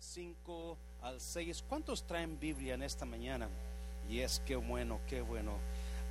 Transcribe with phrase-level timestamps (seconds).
[0.00, 1.64] 5 al 6.
[1.68, 3.48] ¿Cuántos traen Biblia en esta mañana?
[4.08, 5.52] Y es que bueno, qué bueno.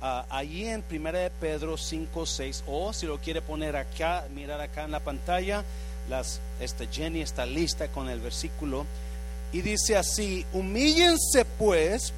[0.00, 4.60] Uh, allí en 1 de Pedro 5, 6, o si lo quiere poner acá, mirar
[4.60, 5.64] acá en la pantalla,
[6.08, 8.86] las, este Jenny está lista con el versículo.
[9.52, 12.12] Y dice así, humíllense pues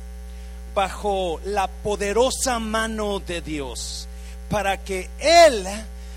[0.74, 4.08] bajo la poderosa mano de Dios,
[4.50, 5.64] para que Él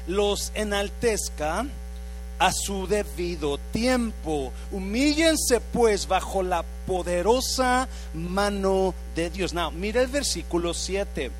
[0.07, 1.65] los enaltezca
[2.43, 4.51] a su debido tiempo.
[4.69, 9.53] Humíllense pues bajo la poderosa mano de Dios.
[9.53, 11.31] Now, mira el versículo 7.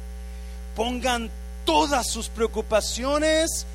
[0.78, 1.30] Pongan
[1.66, 3.66] todas sus preocupaciones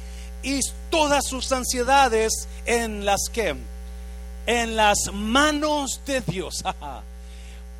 [0.43, 3.55] y todas sus ansiedades en las que
[4.47, 6.65] en las manos de Dios.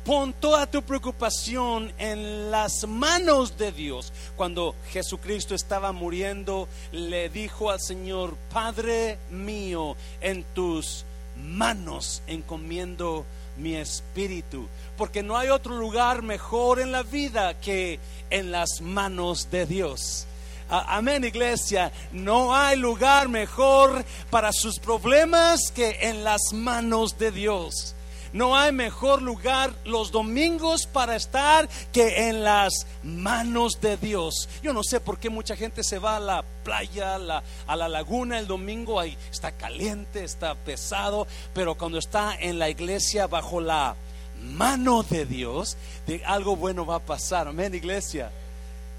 [0.05, 4.11] Pon toda tu preocupación en las manos de Dios.
[4.35, 13.25] Cuando Jesucristo estaba muriendo, le dijo al Señor, Padre mío, en tus manos encomiendo
[13.57, 14.67] mi espíritu.
[14.97, 20.25] Porque no hay otro lugar mejor en la vida que en las manos de Dios.
[20.69, 21.91] Amén, iglesia.
[22.11, 27.95] No hay lugar mejor para sus problemas que en las manos de Dios.
[28.33, 34.47] No hay mejor lugar los domingos para estar que en las manos de Dios.
[34.61, 38.39] Yo no sé por qué mucha gente se va a la playa, a la laguna
[38.39, 43.95] el domingo, ahí está caliente, está pesado, pero cuando está en la iglesia bajo la
[44.41, 47.47] mano de Dios, de algo bueno va a pasar.
[47.47, 48.31] Amén, iglesia.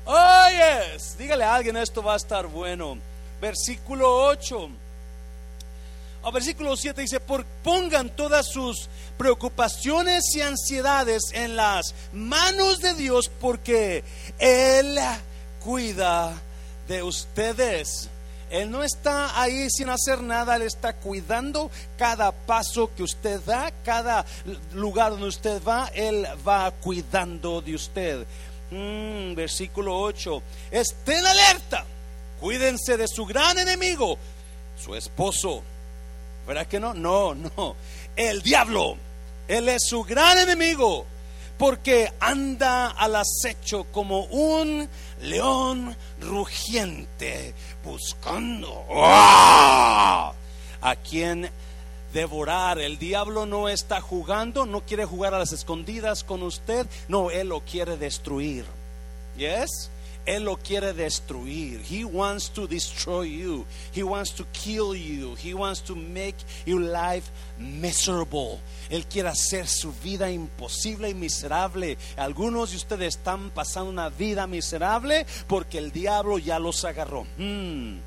[0.05, 1.17] Oh, yes.
[1.19, 2.99] Dígale a alguien, esto va a estar bueno.
[3.41, 4.71] Versículo 8.
[6.23, 12.93] A versículo 7 dice, por, pongan todas sus preocupaciones y ansiedades en las manos de
[12.93, 14.05] Dios porque
[14.39, 14.99] Él
[15.65, 16.35] cuida
[16.89, 18.11] de ustedes.
[18.51, 23.73] Él no está ahí sin hacer nada, Él está cuidando cada paso que usted da,
[23.83, 24.27] cada
[24.75, 28.27] lugar donde usted va, Él va cuidando de usted.
[28.71, 31.85] Mm, versículo 8, estén alerta,
[32.41, 34.19] cuídense de su gran enemigo,
[34.77, 35.63] su esposo
[36.47, 36.95] ¿Verdad que no?
[36.95, 37.77] No, no.
[38.17, 38.97] El diablo,
[39.49, 41.07] él es su gran enemigo
[41.61, 44.89] porque anda al acecho como un
[45.21, 50.33] león rugiente buscando a
[51.07, 51.51] quien
[52.15, 52.79] devorar.
[52.79, 57.49] El diablo no está jugando, no quiere jugar a las escondidas con usted, no, él
[57.49, 58.65] lo quiere destruir.
[59.37, 59.91] ¿Yes?
[60.31, 61.83] Él lo quiere destruir.
[61.83, 63.67] He wants to destroy you.
[63.93, 65.35] He wants to kill you.
[65.35, 68.61] He wants to make your life miserable.
[68.89, 71.99] Él quiere hacer su vida imposible y miserable.
[72.17, 77.27] Algunos de ustedes están pasando una vida miserable porque el diablo ya los agarró.
[77.37, 77.99] Hmm.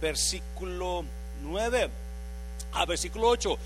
[0.00, 1.04] Versículo
[1.42, 1.90] 9
[2.74, 3.58] a versículo 8.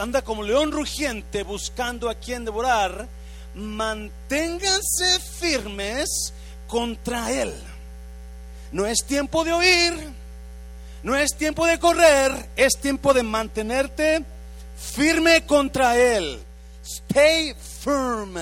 [0.00, 3.06] Anda como león rugiente buscando a quien devorar.
[3.54, 6.32] Manténganse firmes
[6.66, 7.52] contra Él.
[8.72, 9.94] No es tiempo de oír,
[11.02, 14.24] no es tiempo de correr, es tiempo de mantenerte
[14.76, 16.42] firme contra Él.
[16.82, 18.34] Stay firm.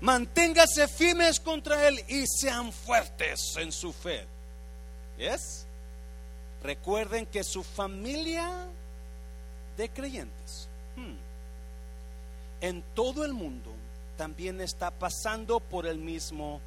[0.00, 4.24] Manténgase firmes contra Él y sean fuertes en su fe.
[5.18, 5.66] ¿Yes?
[6.62, 8.66] Recuerden que su familia
[9.76, 11.14] de creyentes hmm,
[12.60, 13.77] en todo el mundo
[14.18, 16.60] también está pasando por el mismo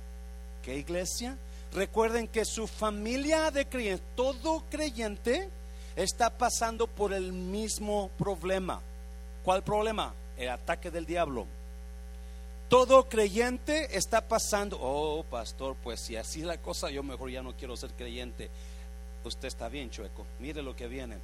[0.64, 1.38] que iglesia.
[1.74, 5.50] Recuerden que su familia de creyentes, todo creyente,
[5.96, 8.82] está pasando por el mismo problema.
[9.44, 10.14] ¿Cuál problema?
[10.38, 11.46] El ataque del diablo.
[12.70, 17.44] Todo creyente está pasando, oh pastor, pues si así es la cosa, yo mejor ya
[17.44, 18.50] no quiero ser creyente.
[19.26, 21.18] Usted está bien, chueco, mire lo que viene.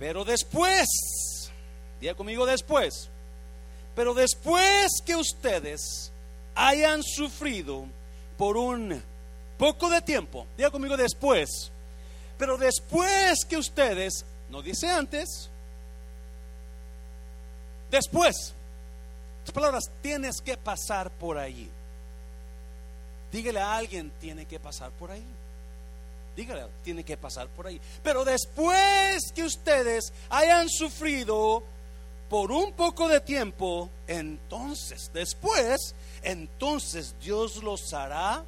[0.00, 1.52] Pero después,
[2.00, 3.08] diga conmigo después,
[3.94, 6.10] pero después que ustedes
[6.54, 7.86] hayan sufrido
[8.36, 9.02] por un
[9.58, 11.70] poco de tiempo, diga conmigo después,
[12.38, 15.48] pero después que ustedes, no dice antes,
[17.90, 18.54] después,
[19.44, 21.68] las palabras, tienes que pasar por allí.
[23.30, 25.24] Dígale a alguien, tiene que pasar por ahí.
[26.36, 27.80] Dígale, tiene que pasar por ahí.
[28.02, 31.62] Pero después que ustedes hayan sufrido
[32.32, 38.42] por un poco de tiempo, entonces, después, entonces Dios los hará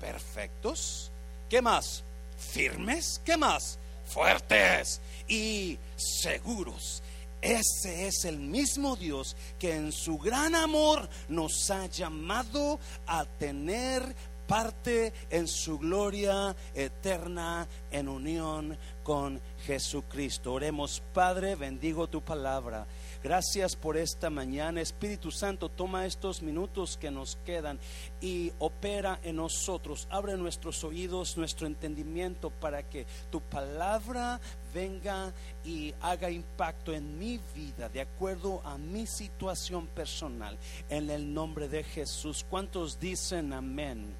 [0.00, 1.10] perfectos.
[1.50, 2.04] ¿Qué más?
[2.38, 3.20] Firmes.
[3.24, 3.80] ¿Qué más?
[4.06, 7.02] Fuertes y seguros.
[7.42, 14.14] Ese es el mismo Dios que en su gran amor nos ha llamado a tener
[14.46, 20.52] parte en su gloria eterna en unión con Jesucristo.
[20.52, 22.86] Oremos, Padre, bendigo tu palabra.
[23.22, 24.80] Gracias por esta mañana.
[24.80, 27.78] Espíritu Santo, toma estos minutos que nos quedan
[28.20, 30.06] y opera en nosotros.
[30.10, 34.40] Abre nuestros oídos, nuestro entendimiento para que tu palabra
[34.72, 35.32] venga
[35.64, 40.58] y haga impacto en mi vida de acuerdo a mi situación personal.
[40.88, 42.44] En el nombre de Jesús.
[42.48, 44.14] ¿Cuántos dicen amén?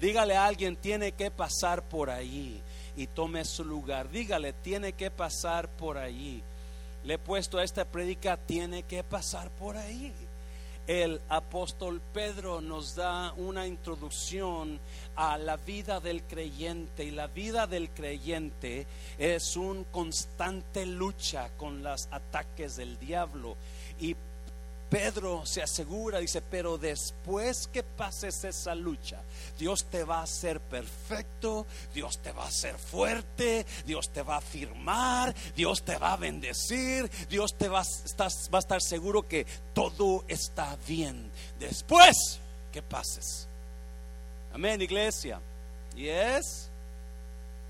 [0.00, 2.60] Dígale a alguien, tiene que pasar por allí
[2.96, 4.10] y tome su lugar.
[4.10, 6.42] Dígale, tiene que pasar por allí
[7.04, 10.12] le he puesto a esta prédica, tiene que pasar por ahí.
[10.86, 14.80] El apóstol Pedro nos da una introducción
[15.14, 21.84] a la vida del creyente y la vida del creyente es un constante lucha con
[21.84, 23.56] los ataques del diablo
[24.00, 24.16] y
[24.92, 29.22] Pedro se asegura, dice, pero después que pases esa lucha,
[29.58, 34.34] Dios te va a hacer perfecto, Dios te va a hacer fuerte, Dios te va
[34.34, 39.46] a afirmar, Dios te va a bendecir, Dios te va, va a estar seguro que
[39.72, 41.30] todo está bien.
[41.58, 42.38] Después
[42.70, 43.48] que pases.
[44.52, 45.40] Amén, iglesia.
[45.96, 46.68] ¿Y es?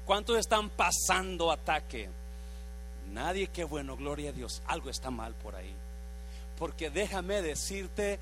[0.07, 2.09] ¿Cuántos están pasando ataque?
[3.13, 4.61] Nadie, qué bueno, gloria a Dios.
[4.67, 5.73] Algo está mal por ahí
[6.63, 8.21] porque déjame decirte,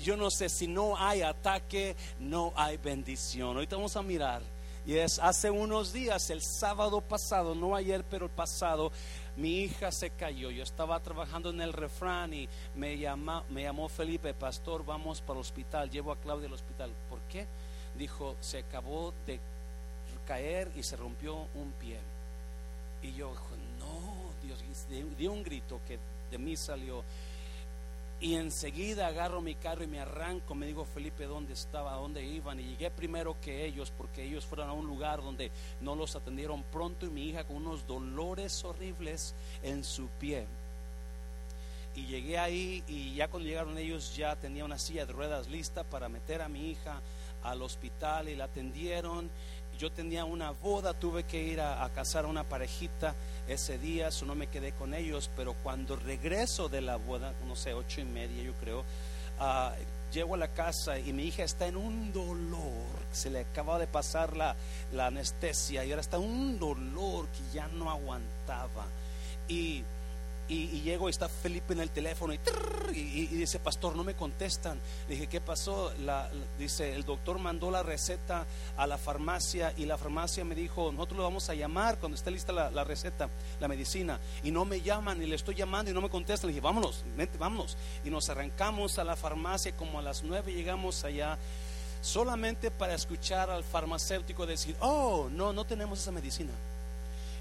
[0.00, 3.54] yo no sé si no hay ataque, no hay bendición.
[3.54, 4.42] Ahorita vamos a mirar.
[4.84, 8.90] Y es hace unos días, el sábado pasado, no ayer, pero el pasado,
[9.36, 10.50] mi hija se cayó.
[10.50, 15.34] Yo estaba trabajando en el refrán y me, llama, me llamó Felipe, pastor, vamos para
[15.34, 15.88] el hospital.
[15.88, 16.90] Llevo a Claudia al hospital.
[17.08, 17.46] ¿Por qué?
[17.96, 19.38] Dijo, se acabó de
[20.26, 21.98] caer y se rompió un pie.
[23.00, 23.32] Y yo,
[23.78, 24.58] no, Dios,
[25.16, 26.00] dio un grito que
[26.32, 27.04] de mí salió.
[28.18, 30.54] Y enseguida agarro mi carro y me arranco.
[30.54, 31.92] Me digo, Felipe, ¿dónde estaba?
[31.92, 32.58] ¿Dónde iban?
[32.58, 35.50] Y llegué primero que ellos, porque ellos fueron a un lugar donde
[35.82, 37.04] no los atendieron pronto.
[37.04, 40.46] Y mi hija con unos dolores horribles en su pie.
[41.94, 45.82] Y llegué ahí y ya cuando llegaron ellos ya tenía una silla de ruedas lista
[45.82, 47.00] para meter a mi hija
[47.42, 49.30] al hospital y la atendieron.
[49.78, 53.14] Yo tenía una boda, tuve que ir a, casar a una parejita
[53.46, 57.56] ese día, eso no me quedé con ellos, pero cuando regreso de la boda, no
[57.56, 59.70] sé, ocho y media yo creo, uh,
[60.12, 63.86] llego a la casa y mi hija está en un dolor, se le acaba de
[63.86, 64.56] pasar la,
[64.92, 68.86] la anestesia y ahora está un dolor que ya no aguantaba.
[69.48, 69.84] Y
[70.48, 74.78] y, llego y está Felipe en el teléfono y, dice, pastor, no me contestan.
[75.08, 75.92] Le dije, ¿qué pasó?
[76.58, 78.46] dice, el doctor mandó la receta
[78.76, 82.30] a la farmacia y la farmacia me dijo, nosotros lo vamos a llamar cuando esté
[82.30, 83.28] lista la, receta,
[83.60, 84.20] la medicina.
[84.42, 86.48] Y no me llaman y le estoy llamando y no me contestan.
[86.48, 87.76] Le dije, vámonos, vente, vámonos.
[88.04, 91.38] Y nos arrancamos a la farmacia, como a las nueve llegamos allá
[92.00, 96.52] solamente para escuchar al farmacéutico decir, oh, no, no tenemos esa medicina.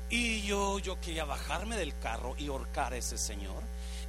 [0.10, 3.64] Y yo, yo quería bajarme del carro y ahorcar a ese señor.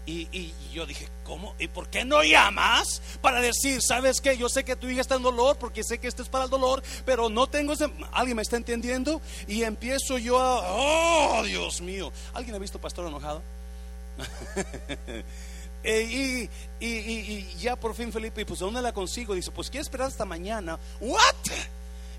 [0.09, 1.57] Y, yo dije, ¿cómo?
[1.59, 4.39] ¿Y por qué no llamas para decir, sabes qué?
[4.39, 6.51] Yo sé que tu hija está en dolor porque sé que esto es para el
[6.51, 7.91] dolor, pero no tengo ese...
[8.13, 9.21] ¿Alguien me está entendiendo?
[9.49, 10.61] Y empiezo yo a...
[10.63, 12.13] ¡Oh, Dios mío!
[12.35, 13.43] ¿Alguien ha visto pastor enojado?
[15.89, 16.51] Eh,
[16.81, 19.35] y, y, ya por fin Felipe, pues ¿dónde la consigo?
[19.35, 20.81] Dice, pues quiero esperar hasta mañana.
[20.99, 21.37] ¿What?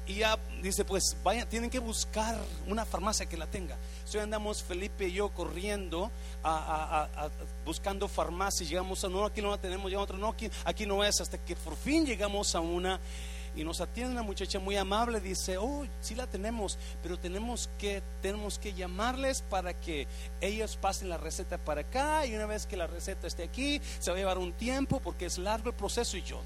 [0.07, 3.75] Y ya dice, pues vaya, tienen que buscar una farmacia que la tenga.
[3.97, 6.09] Entonces andamos Felipe y yo corriendo
[6.43, 7.29] a,
[7.65, 8.69] buscando farmacias.
[8.69, 11.19] Llegamos a no, aquí no la tenemos, ya otra, no, aquí, aquí no es.
[11.19, 13.01] Hasta que por fin llegamos a una
[13.53, 15.19] y nos atiende una muchacha muy amable.
[15.19, 20.07] Dice, oh, sí la tenemos, pero tenemos que, tenemos que llamarles para que
[20.39, 22.25] ellos pasen la receta para acá.
[22.25, 25.25] Y una vez que la receta esté aquí, se va a llevar un tiempo porque
[25.25, 26.15] es largo el proceso.
[26.15, 26.39] Y yo,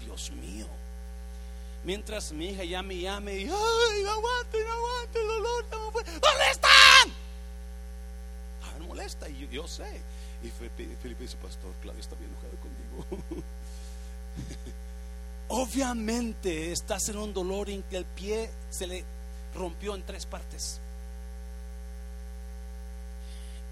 [0.00, 0.66] Dios mío
[1.84, 6.50] Mientras mi hija ya me llame y, ay, no aguanto, no aguanto, el dolor, ¿dónde
[6.50, 7.12] están?
[8.62, 10.00] Ah, me molesta y yo, sé.
[10.42, 13.42] Y Felipe dice, pastor, Claudia está bien enojada conmigo.
[15.48, 19.04] Obviamente estás en un dolor en que el pie se le
[19.54, 20.81] rompió en tres partes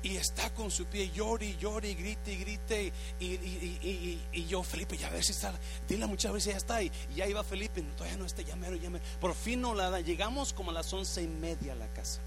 [0.03, 2.93] y está con su pie, llore y llore y grite y grite.
[3.21, 5.53] Y, yo, Felipe, ya a ver si está,
[5.87, 6.83] dile muchas veces ya está.
[6.83, 8.79] Y, ya iba Felipe, todavía no está, ya mero,
[9.21, 10.01] Por fin no la da.
[10.01, 12.21] Llegamos como a las once y media a la casa.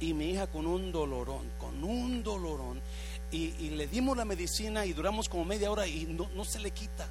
[0.00, 2.80] Y mi hija con un dolorón, con un dolorón.
[3.30, 6.70] Y, le dimos la medicina y duramos como media hora y no, no se le
[6.70, 7.06] quita.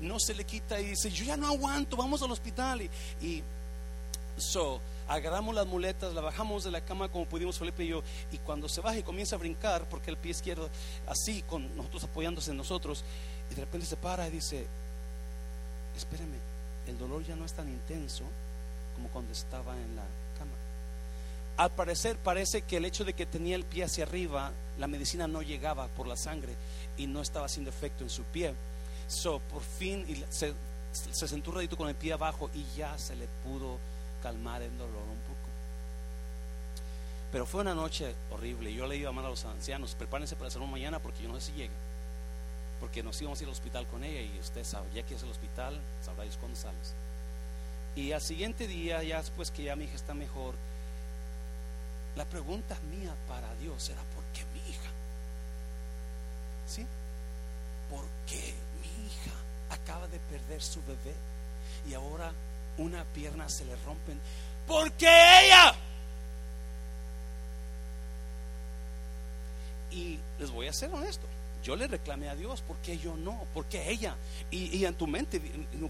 [0.00, 0.80] No se le quita.
[0.80, 2.82] Y dice, yo ya no aguanto, vamos al hospital.
[2.82, 2.90] Y,
[3.24, 3.42] y
[4.36, 8.38] so, agarramos las muletas, la bajamos de la cama como pudimos Felipe y yo, y
[8.38, 10.68] cuando se baja y comienza a brincar, porque el pie izquierdo,
[11.06, 13.04] así, con nosotros apoyándose en nosotros,
[13.50, 14.66] y de repente se para y dice,
[15.96, 16.38] espérame,
[16.88, 18.24] el dolor ya no es tan intenso
[18.94, 20.02] como cuando estaba en la
[20.38, 20.52] cama.
[21.56, 25.26] Al parecer parece que el hecho de que tenía el pie hacia arriba, la medicina
[25.26, 26.54] no llegaba por la sangre
[26.96, 28.54] y no estaba haciendo efecto en su pie.
[29.08, 30.52] So, por fin se,
[30.92, 33.78] se sentó un ratito con el pie abajo y ya se le pudo
[34.26, 35.48] calmar el dolor un poco.
[37.30, 38.74] Pero fue una noche horrible.
[38.74, 41.36] Yo le iba a llamar a los ancianos, prepárense para hacerlo mañana porque yo no
[41.36, 41.74] sé si llegue.
[42.80, 45.22] Porque nos íbamos a ir al hospital con ella y usted sabe, ya que es
[45.22, 46.94] el hospital, sabrá Dios cuándo sales.
[47.94, 50.56] Y al siguiente día, ya después que ya mi hija está mejor,
[52.16, 54.90] la pregunta mía para Dios era, ¿por qué mi hija?
[56.66, 56.84] ¿Sí?
[57.88, 59.30] ¿Por qué mi hija
[59.70, 61.14] acaba de perder su bebé
[61.88, 62.32] y ahora
[62.78, 64.20] una pierna se le rompen?
[64.66, 65.74] ¿Por qué ella?
[69.90, 71.26] Y les voy a ser honesto.
[71.66, 73.44] Yo le reclamé a Dios, ¿por qué yo no?
[73.52, 74.14] ¿Por qué ella?
[74.52, 75.42] Y, en tu mente,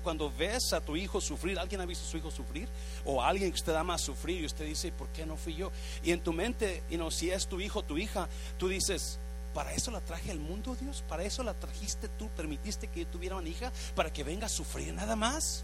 [0.02, 2.66] cuando ves a tu hijo sufrir, ¿alguien ha visto a su hijo sufrir?
[3.05, 5.71] O alguien que usted ama sufrir y usted dice, ¿por qué no fui yo?
[6.02, 8.26] Y en tu mente, y no si es tu hijo, tu hija,
[8.57, 9.19] tú dices,
[9.52, 11.05] ¿para eso la traje al mundo, Dios?
[11.07, 12.31] ¿Para eso la trajiste tú?
[12.31, 13.71] ¿Permitiste que yo tuviera una hija?
[13.95, 15.62] ¿Para que venga a sufrir nada más?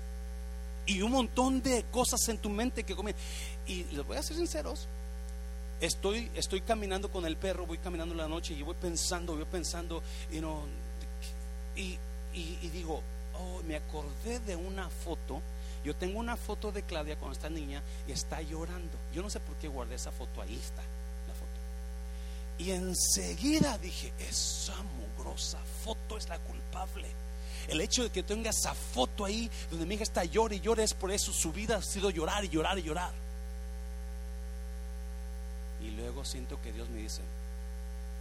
[0.87, 3.15] Y un montón de cosas en tu mente que comen.
[3.67, 4.89] Y les voy a ser sinceros,
[5.81, 9.45] estoy, estoy caminando con el perro, voy caminando en la noche y voy pensando, voy
[9.45, 10.03] pensando,
[11.77, 11.99] y,
[12.35, 13.03] y, digo,
[13.35, 15.41] oh, me acordé de una foto.
[15.85, 18.97] Yo tengo una foto de Claudia cuando está niña y está llorando.
[19.13, 21.53] Yo no sé por qué guardé esa foto, ahí está la foto.
[22.59, 27.09] Y enseguida dije, esa mugrosa foto es la culpable.
[27.69, 30.83] El hecho de que tenga esa foto ahí donde mi hija está llorando y llora
[30.83, 33.13] es por eso su vida ha sido llorar y llorar y llorar.
[35.81, 37.23] Y luego siento que Dios me dice,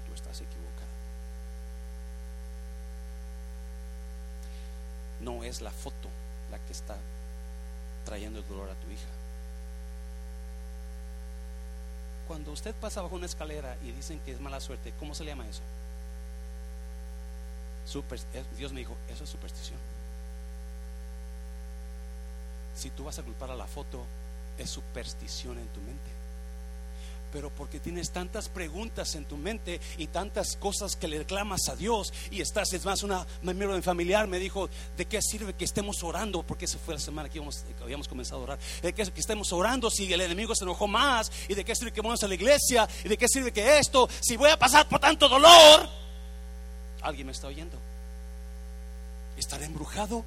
[0.07, 0.71] tú estás equivocado.
[5.21, 6.09] No es la foto
[6.49, 6.97] la que está
[8.05, 9.07] trayendo el dolor a tu hija.
[12.27, 15.31] Cuando usted pasa bajo una escalera y dicen que es mala suerte, ¿cómo se le
[15.31, 15.61] llama eso?
[18.57, 19.79] Dios me dijo, eso es superstición.
[22.75, 24.05] Si tú vas a culpar a la foto,
[24.57, 26.21] es superstición en tu mente
[27.31, 31.75] pero porque tienes tantas preguntas en tu mente y tantas cosas que le reclamas a
[31.75, 35.65] Dios y estás, es más, una miembro de familiar me dijo, ¿de qué sirve que
[35.65, 36.43] estemos orando?
[36.43, 37.41] Porque esa fue la semana que,
[37.81, 38.59] habíamos comenzado a orar.
[38.81, 41.31] ¿De qué que estemos orando si el enemigo se enojó más?
[41.47, 42.87] ¿Y de qué sirve que vamos a la iglesia?
[43.03, 44.07] ¿Y de qué sirve que esto?
[44.21, 45.89] Si voy a pasar por tanto dolor,
[47.01, 47.77] ¿alguien me está oyendo?
[49.37, 50.23] ¿Estaré embrujado?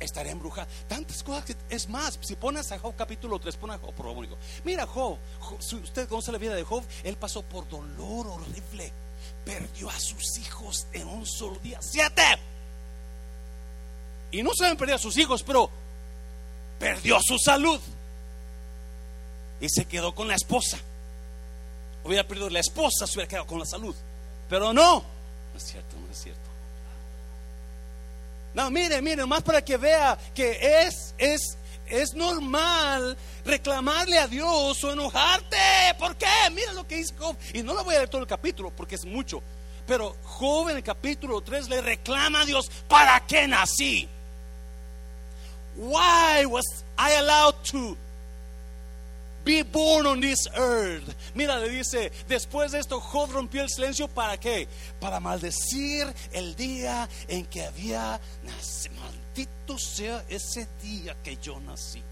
[0.00, 0.68] estaré embrujada.
[0.88, 3.94] Tantas cosas que es más, si pones a Job capítulo 3, pon a Job.
[4.64, 5.18] Mira Job,
[5.60, 8.92] si usted conoce la vida de Job, él pasó por dolor horrible.
[9.44, 11.78] Perdió a sus hijos en un solo día.
[11.80, 12.22] ¡Siete!
[14.30, 15.70] Y no se perdió a sus hijos, pero
[16.78, 17.80] perdió su salud.
[19.60, 20.78] Y se quedó con la esposa.
[22.04, 23.94] Hubiera perdido la esposa, se hubiera quedado con la salud.
[24.48, 25.13] Pero no.
[25.54, 26.50] No es cierto, no es cierto.
[28.54, 31.56] No, mire, mire, más para que vea que es, es,
[31.86, 35.56] es normal reclamarle a Dios o enojarte.
[35.96, 36.26] ¿Por qué?
[36.52, 37.36] Mira lo que dice Job.
[37.52, 39.44] Y no lo voy a leer todo el capítulo porque es mucho.
[39.86, 44.08] Pero Job en el capítulo 3 le reclama a Dios, ¿para qué nací?
[45.76, 47.96] Why was I allowed to
[49.44, 51.14] be born on this earth.
[51.34, 54.08] Mira, le dice, después de esto, Job rompió el silencio.
[54.08, 54.66] ¿Para qué?
[55.00, 58.94] Para maldecir el día en que había nacido.
[59.00, 62.02] Maldito sea ese día que yo nací.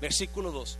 [0.00, 0.78] Versículo 2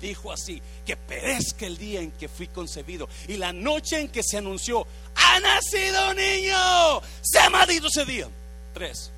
[0.00, 4.22] dijo así, que perezca el día en que fui concebido y la noche en que
[4.22, 8.28] se anunció, ha nacido un niño, ha maldito ese día.
[8.72, 9.10] 3.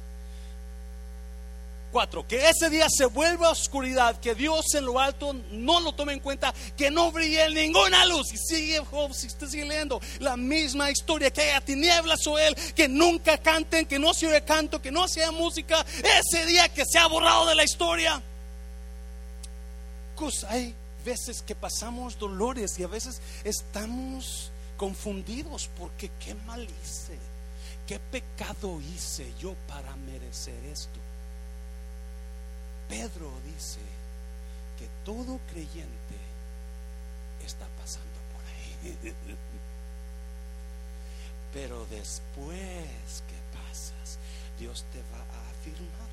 [2.26, 6.20] Que ese día se vuelva oscuridad, que Dios en lo alto no lo tome en
[6.20, 8.32] cuenta, que no brille ninguna luz.
[8.32, 12.56] Y sigue Job, si usted sigue leyendo la misma historia, que haya tinieblas o él,
[12.74, 15.84] que nunca canten, que no se canto, que no sea música.
[16.18, 18.22] Ese día que se ha borrado de la historia.
[20.16, 27.18] Pues hay veces que pasamos dolores y a veces estamos confundidos porque qué mal hice,
[27.86, 31.01] qué pecado hice yo para merecer esto.
[32.92, 33.80] Pedro dice
[34.78, 36.18] que todo creyente
[37.42, 39.14] está pasando por ahí.
[41.54, 44.18] Pero después que pasas,
[44.58, 46.12] Dios te va a afirmar.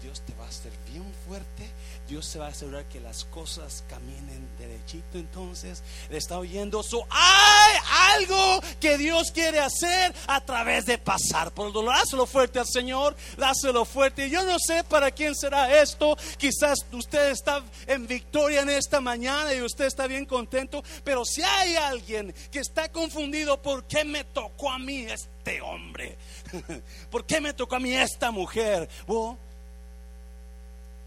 [0.00, 1.68] Dios te va a hacer bien fuerte.
[2.08, 5.18] Dios se va a asegurar que las cosas caminen derechito.
[5.18, 6.84] Entonces, le está oyendo.
[6.84, 7.78] So, hay
[8.16, 11.94] algo que Dios quiere hacer a través de pasar por el dolor.
[11.94, 14.30] Dáselo fuerte al Señor, dáselo fuerte.
[14.30, 16.16] Yo no sé para quién será esto.
[16.38, 20.82] Quizás usted está en victoria en esta mañana y usted está bien contento.
[21.04, 26.16] Pero si hay alguien que está confundido, ¿por qué me tocó a mí este hombre?
[27.10, 28.88] ¿Por qué me tocó a mí esta mujer?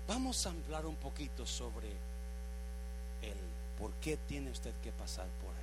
[0.07, 1.87] vamos a hablar un poquito sobre
[3.21, 3.37] el
[3.77, 5.58] por qué tiene usted que pasar por.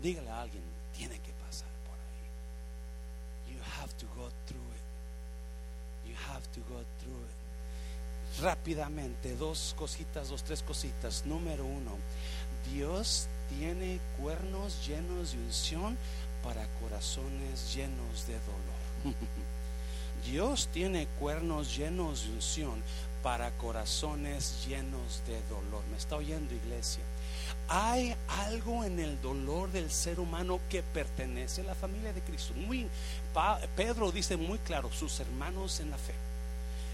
[0.00, 0.62] Dígale a alguien,
[0.96, 3.54] tiene que pasar por ahí.
[3.54, 6.08] You have to go through it.
[6.08, 8.40] You have to go through it.
[8.42, 11.24] Rápidamente, dos cositas, dos, tres cositas.
[11.24, 11.96] Número uno,
[12.70, 15.96] Dios tiene cuernos llenos de unción
[16.42, 19.16] para corazones llenos de dolor.
[20.26, 22.82] Dios tiene cuernos llenos de unción
[23.22, 25.82] para corazones llenos de dolor.
[25.90, 27.02] ¿Me está oyendo iglesia?
[27.68, 32.54] Hay algo en el dolor del ser humano que pertenece a la familia de Cristo.
[33.74, 36.14] Pedro dice muy claro, sus hermanos en la fe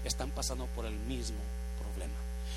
[0.03, 1.37] están pasando por el mismo
[1.79, 2.13] problema.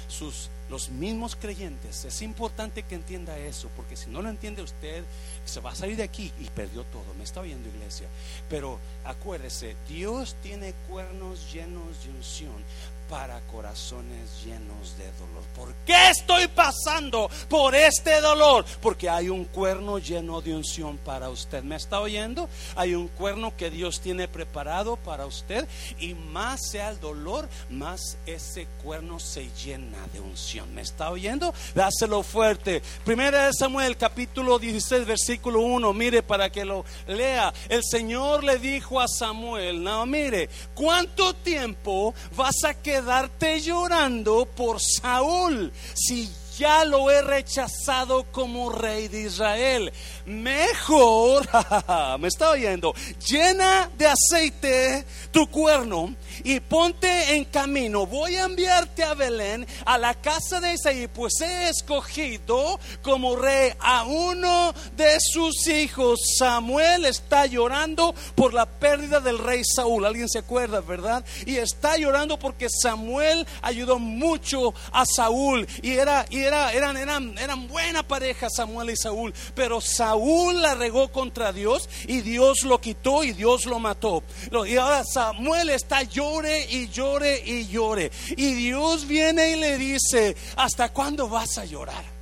[0.09, 5.05] Sus, los mismos creyentes, es importante que entienda eso, porque si no lo entiende usted,
[5.45, 7.13] se va a salir de aquí y perdió todo.
[7.19, 8.07] Me está oyendo iglesia.
[8.49, 12.65] Pero acuérdese, Dios tiene cuernos llenos de unción
[13.09, 15.45] para corazones llenos de dolor.
[15.55, 18.65] ¿Por qué estoy pasando por este dolor?
[18.81, 21.63] Porque hay un cuerno lleno de unción para usted.
[21.63, 22.49] ¿Me está oyendo?
[22.75, 28.19] Hay un cuerno que Dios tiene preparado para usted y más sea el dolor, más
[28.27, 30.75] ese cuerno se llena de unción.
[30.75, 31.55] ¿Me está oyendo?
[31.75, 32.83] Dáselo fuerte.
[33.05, 35.93] Primera de Samuel capítulo 16 versículo 1.
[35.93, 37.53] Mire para que lo lea.
[37.69, 44.47] El Señor le dijo a Samuel, no, mire, ¿cuánto tiempo vas a quedar quedarte llorando
[44.57, 49.93] por Saúl si ya lo he rechazado como rey de Israel.
[50.25, 51.47] Mejor,
[52.19, 52.95] me está oyendo,
[53.27, 58.07] llena de aceite tu cuerno y ponte en camino.
[58.07, 63.73] Voy a enviarte a Belén, a la casa de Isaí, pues he escogido como rey
[63.81, 66.19] a uno de sus hijos.
[66.39, 70.05] Samuel está llorando por la pérdida del rey Saúl.
[70.05, 71.25] ¿Alguien se acuerda, verdad?
[71.47, 77.37] Y está llorando porque Samuel ayudó mucho a Saúl y era, y era, eran, eran,
[77.39, 82.81] eran buena pareja Samuel y Saúl, pero Saúl la regó contra Dios y Dios lo
[82.81, 84.23] quitó y Dios lo mató.
[84.67, 88.11] Y ahora Samuel está llore y llore y llore.
[88.37, 92.17] Y Dios viene y le dice, ¿hasta cuándo vas a llorar?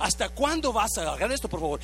[0.00, 1.80] ¿Hasta cuándo vas a hagan esto, por favor?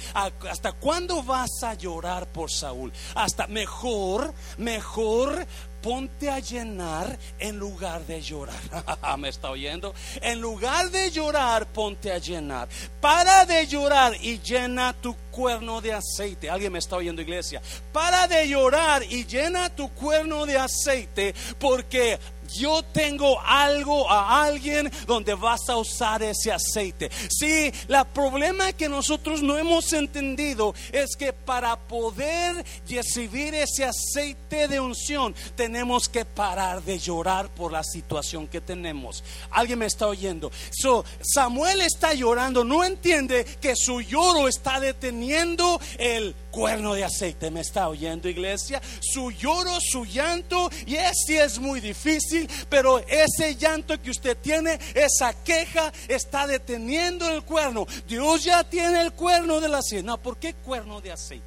[0.51, 2.91] ¿Hasta cuándo vas a llorar por Saúl?
[3.15, 5.47] Hasta mejor, mejor
[5.87, 8.59] ponte a llenar en lugar de llorar.
[9.19, 9.95] ¿Me está oyendo?
[10.21, 12.69] En lugar de llorar, ponte a llenar.
[13.01, 16.51] Para de llorar y llena tu cuerno de aceite.
[16.51, 17.63] ¿Alguien me está oyendo, iglesia?
[17.93, 24.91] Para de llorar y llena tu cuerno de aceite porque yo tengo algo a alguien
[25.07, 27.11] donde vas a usar ese aceite.
[27.29, 34.69] Sí, el problema que nosotros no hemos entendido es que para poder recibir ese aceite
[34.69, 39.23] de unción tenemos que parar de llorar por la situación que tenemos.
[39.51, 40.51] Alguien me está oyendo.
[40.71, 47.51] So, Samuel está llorando, no entiende que su lloro está deteniendo el cuerno de aceite.
[47.51, 48.81] ¿Me está oyendo, iglesia?
[49.01, 52.36] Su lloro, su llanto, y ese es muy difícil,
[52.69, 57.87] pero ese llanto que usted tiene, esa queja, está deteniendo el cuerno.
[58.07, 59.81] Dios ya tiene el cuerno de la.
[60.03, 61.45] No, ¿por qué cuerno de aceite?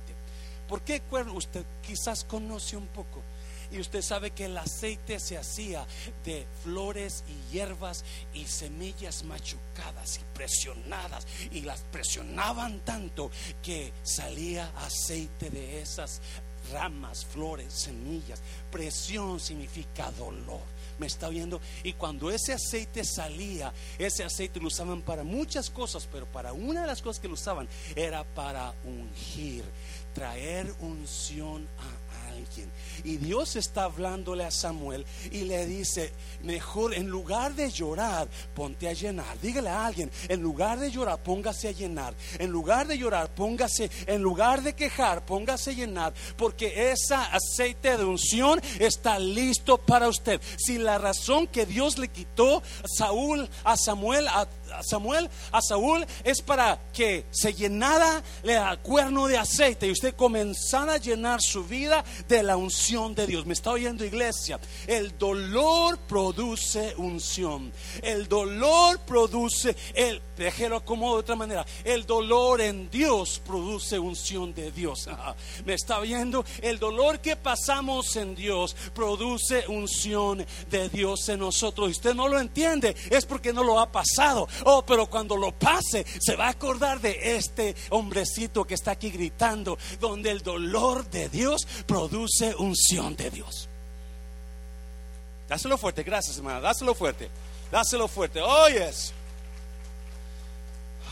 [0.67, 1.33] ¿Por qué cuerno?
[1.33, 3.21] Usted quizás conoce un poco.
[3.71, 5.85] Y usted sabe que el aceite se hacía
[6.25, 11.27] de flores y hierbas y semillas machucadas y presionadas.
[11.51, 13.29] Y las presionaban tanto
[13.61, 16.21] que salía aceite de esas
[16.71, 18.41] ramas, flores, semillas.
[18.71, 20.61] Presión significa dolor.
[20.99, 21.61] ¿Me está oyendo?
[21.83, 26.81] Y cuando ese aceite salía, ese aceite lo usaban para muchas cosas, pero para una
[26.81, 29.63] de las cosas que lo usaban era para ungir,
[30.13, 31.98] traer unción a
[33.03, 36.11] y Dios está hablándole a Samuel y le dice,
[36.43, 39.39] mejor en lugar de llorar, ponte a llenar.
[39.41, 42.13] Dígale a alguien, en lugar de llorar, póngase a llenar.
[42.37, 46.13] En lugar de llorar, póngase, en lugar de quejar, póngase a llenar.
[46.37, 50.41] Porque ese aceite de unción está listo para usted.
[50.57, 52.61] Si la razón que Dios le quitó
[52.97, 59.27] Saúl, a Samuel, a a Samuel, a Saúl, es para que se llenara el cuerno
[59.27, 63.45] de aceite y usted comenzara a llenar su vida de la unción de Dios.
[63.45, 64.59] ¿Me está oyendo iglesia?
[64.87, 67.71] El dolor produce unción.
[68.01, 74.53] El dolor produce, el, déjelo como de otra manera, el dolor en Dios produce unción
[74.53, 75.07] de Dios.
[75.65, 76.45] ¿Me está oyendo?
[76.61, 81.89] El dolor que pasamos en Dios produce unción de Dios en nosotros.
[81.89, 84.47] Usted no lo entiende, es porque no lo ha pasado.
[84.65, 89.09] Oh, pero cuando lo pase, se va a acordar de este hombrecito que está aquí
[89.09, 93.69] gritando, donde el dolor de Dios produce unción de Dios.
[95.47, 97.29] Dáselo fuerte, gracias hermana, dáselo fuerte,
[97.71, 98.39] dáselo fuerte.
[98.41, 99.13] Oh, yes.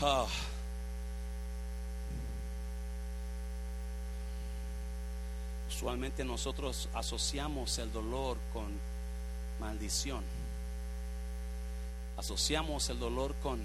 [0.00, 0.26] Ah.
[5.68, 8.66] Usualmente nosotros asociamos el dolor con
[9.60, 10.24] maldición.
[12.18, 13.64] Asociamos el dolor con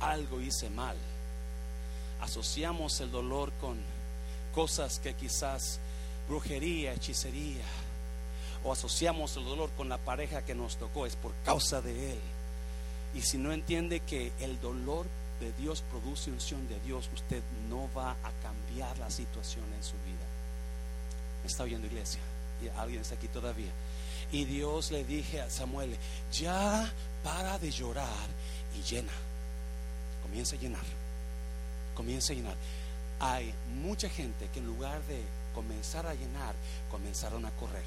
[0.00, 0.96] algo hice mal.
[2.20, 3.78] Asociamos el dolor con
[4.54, 5.80] cosas que quizás
[6.28, 7.64] brujería, hechicería.
[8.62, 12.20] O asociamos el dolor con la pareja que nos tocó, es por causa de él.
[13.14, 15.06] Y si no entiende que el dolor
[15.40, 19.94] de Dios produce unción de Dios, usted no va a cambiar la situación en su
[20.04, 20.26] vida.
[21.42, 22.20] ¿Me está oyendo iglesia?
[22.62, 23.70] Y alguien está aquí todavía.
[24.32, 25.96] Y Dios le dije a Samuel,
[26.32, 28.28] ya para de llorar
[28.76, 29.12] y llena.
[30.22, 30.84] Comienza a llenar.
[31.94, 32.56] Comienza a llenar.
[33.20, 35.22] Hay mucha gente que en lugar de
[35.54, 36.54] comenzar a llenar,
[36.90, 37.84] comenzaron a correr.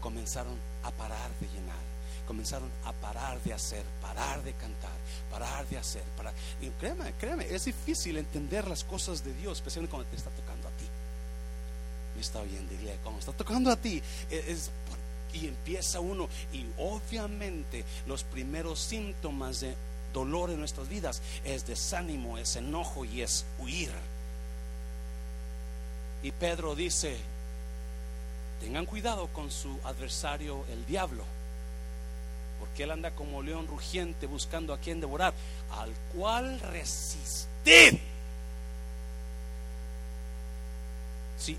[0.00, 1.92] Comenzaron a parar de llenar.
[2.26, 4.96] Comenzaron a parar de hacer, parar de cantar,
[5.30, 6.02] parar de hacer.
[6.16, 6.34] Parar.
[6.80, 10.70] Créeme, créeme, es difícil entender las cosas de Dios, especialmente cuando te está tocando a
[10.72, 10.86] ti.
[12.14, 14.70] Me está oyendo, iglesia, cuando está tocando a ti, e, es,
[15.32, 19.74] y empieza uno, y obviamente los primeros síntomas de
[20.12, 23.90] dolor en nuestras vidas es desánimo, es enojo y es huir.
[26.22, 27.16] Y Pedro dice,
[28.60, 31.24] tengan cuidado con su adversario el diablo,
[32.60, 35.34] porque él anda como león rugiente buscando a quien devorar,
[35.70, 38.00] al cual resistir
[41.42, 41.56] Si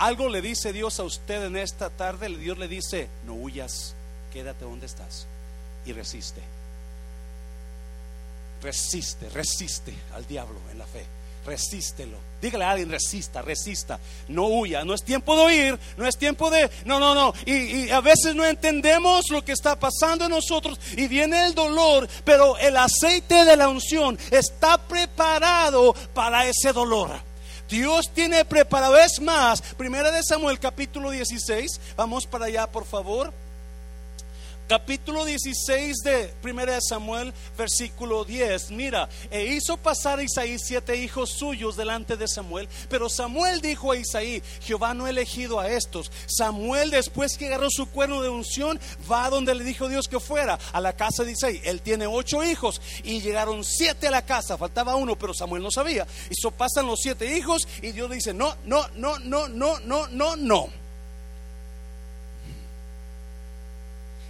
[0.00, 3.94] algo le dice Dios a usted en esta tarde, Dios le dice, no huyas,
[4.32, 5.26] quédate donde estás
[5.84, 6.40] y resiste.
[8.62, 11.04] Resiste, resiste al diablo en la fe.
[11.44, 12.18] Resístelo.
[12.40, 13.98] Dígale a alguien, resista, resista.
[14.28, 14.84] No huya.
[14.84, 15.78] No es tiempo de huir.
[15.96, 16.70] No es tiempo de...
[16.84, 17.32] No, no, no.
[17.46, 20.78] Y, y, a veces no entendemos lo que está pasando en nosotros.
[20.96, 22.08] Y viene el dolor.
[22.24, 27.29] Pero el aceite de la unción está preparado para ese dolor.
[27.70, 28.98] Dios tiene preparado.
[28.98, 31.80] Es más, primera de Samuel capítulo 16.
[31.96, 33.32] Vamos para allá, por favor
[34.70, 38.70] capítulo 16 de 1 de Samuel, versículo 10.
[38.70, 43.90] Mira, e hizo pasar a Isaí siete hijos suyos delante de Samuel, pero Samuel dijo
[43.90, 46.12] a Isaí, Jehová no ha elegido a estos.
[46.26, 48.78] Samuel, después que agarró su cuerno de unción,
[49.10, 51.60] va a donde le dijo Dios que fuera, a la casa de Isaí.
[51.64, 55.72] Él tiene ocho hijos y llegaron siete a la casa, faltaba uno, pero Samuel no
[55.72, 56.06] sabía.
[56.30, 60.36] Y pasan los siete hijos y Dios dice, no, no, no, no, no, no, no,
[60.36, 60.79] no.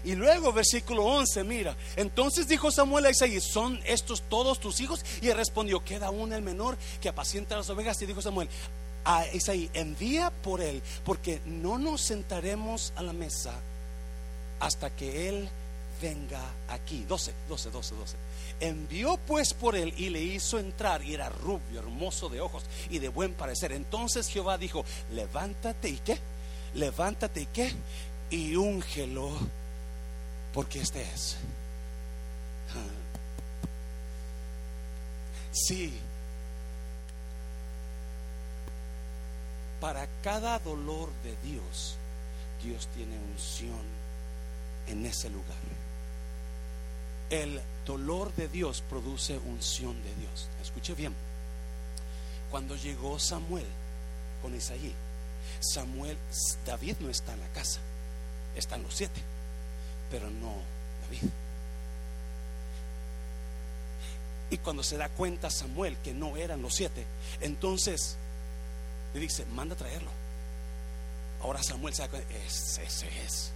[0.05, 5.05] Y luego versículo 11, mira, entonces dijo Samuel a Isaí, ¿son estos todos tus hijos?
[5.21, 8.01] Y él respondió, queda uno el menor que apacienta las ovejas.
[8.01, 8.49] Y dijo Samuel
[9.05, 13.53] a Isaí, envía por él, porque no nos sentaremos a la mesa
[14.59, 15.49] hasta que él
[16.01, 17.05] venga aquí.
[17.09, 18.17] 12, 12, 12, 12.
[18.61, 22.99] Envió pues por él y le hizo entrar y era rubio, hermoso de ojos y
[22.99, 23.73] de buen parecer.
[23.73, 26.19] Entonces Jehová dijo, levántate y qué,
[26.75, 27.73] levántate y qué,
[28.31, 29.33] y úngelo
[30.53, 31.37] porque este es.
[35.53, 35.93] Sí.
[39.81, 41.97] Para cada dolor de Dios,
[42.63, 43.81] Dios tiene unción
[44.87, 45.57] en ese lugar.
[47.31, 50.49] El dolor de Dios produce unción de Dios.
[50.61, 51.15] Escuche bien.
[52.51, 53.67] Cuando llegó Samuel
[54.43, 54.93] con Isaí,
[55.61, 56.19] Samuel,
[56.67, 57.81] David no está en la casa,
[58.57, 59.21] están los siete
[60.11, 60.55] pero no
[61.03, 61.31] David.
[64.51, 67.07] Y cuando se da cuenta Samuel que no eran los siete,
[67.41, 68.17] entonces
[69.15, 70.11] le dice, manda a traerlo.
[71.41, 73.53] Ahora Samuel se da cuenta, ese, ese es,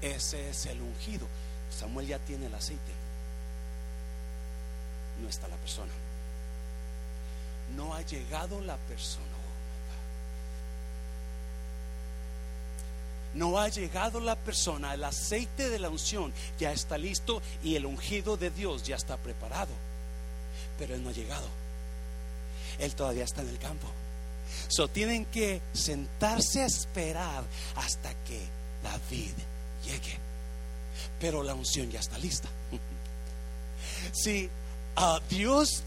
[0.00, 1.26] ese es el ungido.
[1.70, 2.92] Samuel ya tiene el aceite.
[5.22, 5.92] No está la persona.
[7.76, 9.33] No ha llegado la persona.
[13.34, 17.86] No ha llegado la persona, el aceite de la unción ya está listo y el
[17.86, 19.72] ungido de Dios ya está preparado.
[20.78, 21.46] Pero Él no ha llegado.
[22.78, 23.88] Él todavía está en el campo.
[24.68, 27.44] So tienen que sentarse a esperar
[27.76, 28.40] hasta que
[28.82, 29.32] David
[29.84, 30.18] llegue.
[31.20, 32.48] Pero la unción ya está lista.
[34.12, 34.50] Si
[34.96, 35.82] ah, Dios,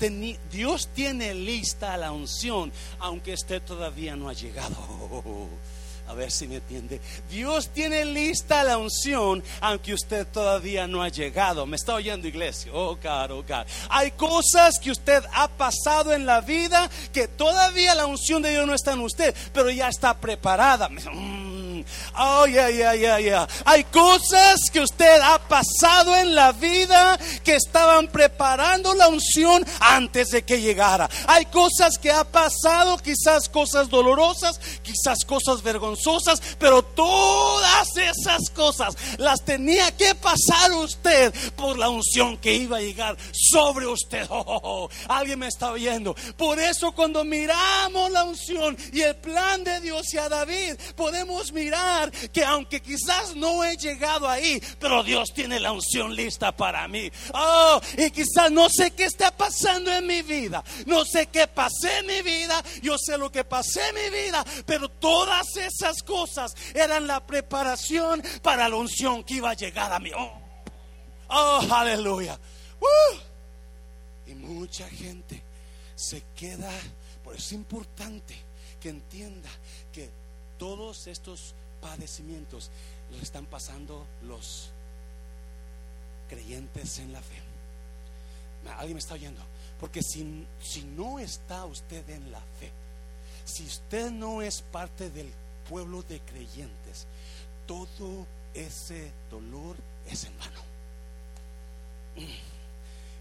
[0.52, 4.76] Dios tiene lista la unción, aunque usted todavía no ha llegado.
[6.08, 7.02] A ver si me entiende.
[7.30, 11.66] Dios tiene lista la unción, aunque usted todavía no ha llegado.
[11.66, 12.72] ¿Me está oyendo, iglesia?
[12.74, 13.70] Oh, caro, oh, caro.
[13.90, 18.66] Hay cosas que usted ha pasado en la vida que todavía la unción de Dios
[18.66, 20.90] no está en usted, pero ya está preparada.
[22.20, 23.48] Oh, yeah, yeah, yeah, yeah.
[23.66, 30.30] Hay cosas que usted ha pasado en la vida que estaban preparando la unción antes
[30.30, 31.10] de que llegara.
[31.28, 38.96] Hay cosas que ha pasado, quizás cosas dolorosas, quizás cosas vergonzosas, pero todas esas cosas
[39.18, 44.26] las tenía que pasar usted por la unción que iba a llegar sobre usted.
[44.30, 44.90] Oh.
[45.08, 46.16] Alguien me está oyendo.
[46.36, 51.52] Por eso cuando miramos la unción y el plan de Dios y a David, podemos
[51.52, 56.88] mirar que aunque quizás no he llegado ahí, pero Dios tiene la unción lista para
[56.88, 57.12] mí.
[57.34, 62.00] Oh, y quizás no sé qué está pasando en mi vida, no sé qué pasé
[62.00, 66.54] en mi vida, yo sé lo que pasé en mi vida, pero todas esas cosas
[66.74, 70.12] eran la preparación para la unción que iba a llegar a mí.
[71.30, 72.40] Oh, aleluya.
[74.26, 75.42] Y mucha gente
[75.96, 76.72] se queda,
[77.24, 78.36] por eso es importante
[78.80, 79.50] que entienda
[79.92, 80.10] que
[80.58, 82.70] todos estos padecimientos
[83.12, 84.70] le están pasando los
[86.30, 87.42] creyentes en la fe.
[88.76, 89.42] Alguien me está oyendo.
[89.80, 92.72] Porque si, si no está usted en la fe,
[93.46, 95.32] si usted no es parte del
[95.70, 97.06] pueblo de creyentes,
[97.66, 99.76] todo ese dolor
[100.10, 100.62] es en vano.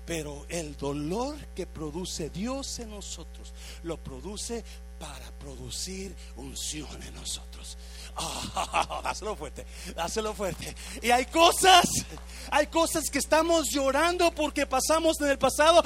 [0.06, 4.64] Pero el dolor que produce Dios en nosotros, lo produce
[4.98, 7.76] para producir unción en nosotros.
[9.18, 10.74] Oh, fuerte, dáselo fuerte.
[11.02, 11.86] Y hay cosas,
[12.50, 15.82] hay cosas que estamos llorando porque pasamos en el pasado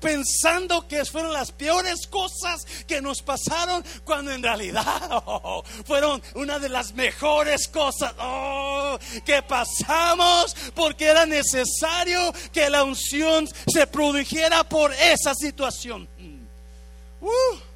[0.00, 4.84] pensando que fueron las peores cosas que nos pasaron cuando en realidad
[5.26, 12.84] oh, fueron una de las mejores cosas oh, que pasamos porque era necesario que la
[12.84, 16.08] unción se produjera por esa situación.
[17.20, 17.71] Uh.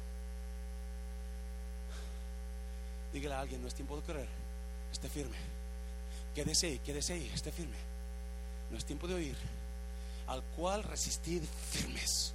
[3.17, 4.27] Dígale a alguien, no es tiempo de correr,
[4.91, 5.37] esté firme.
[6.35, 7.75] Quédese ahí, quédese ahí, esté firme.
[8.69, 9.35] No es tiempo de oír.
[10.27, 12.33] Al cual resistir firmes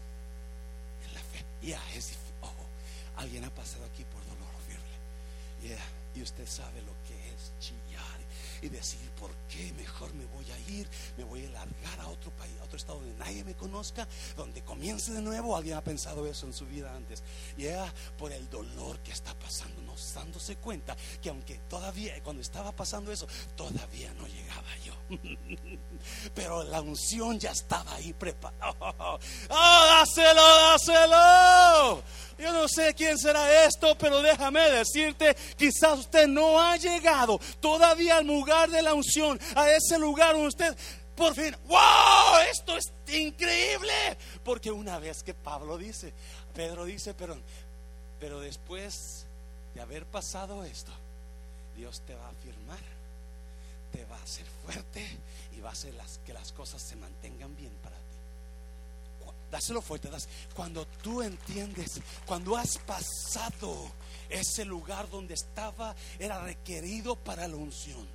[1.06, 1.44] en la fe.
[1.62, 2.50] Ya, es oh,
[3.20, 5.78] alguien ha pasado aquí por dolor horrible.
[6.16, 7.01] y usted sabe lo que
[8.62, 10.88] y decir, ¿por qué mejor me voy a ir?
[11.18, 14.62] Me voy a largar a otro país, a otro estado donde nadie me conozca, donde
[14.62, 15.56] comience de nuevo.
[15.56, 17.22] Alguien ha pensado eso en su vida antes.
[17.56, 22.42] Y yeah, por el dolor que está pasando, no dándose cuenta que aunque todavía, cuando
[22.42, 24.61] estaba pasando eso, todavía no llegaba.
[26.34, 28.74] Pero la unción ya estaba ahí preparada.
[28.78, 32.02] ¡Oh, dáselo, dáselo!
[32.38, 38.16] Yo no sé quién será esto, pero déjame decirte, quizás usted no ha llegado todavía
[38.16, 40.76] al lugar de la unción, a ese lugar donde usted
[41.14, 43.92] por fin, wow, esto es increíble.
[44.44, 46.12] Porque una vez que Pablo dice,
[46.54, 47.36] Pedro dice, pero,
[48.18, 49.26] pero después
[49.74, 50.90] de haber pasado esto,
[51.76, 52.78] Dios te va a afirmar,
[53.92, 55.06] te va a hacer fuerte
[55.56, 58.02] y va a hacer las, que las cosas se mantengan bien para
[59.52, 60.08] dáselo fuerte.
[60.56, 63.92] Cuando tú entiendes, cuando has pasado
[64.28, 68.08] ese lugar donde estaba, era requerido para la unción.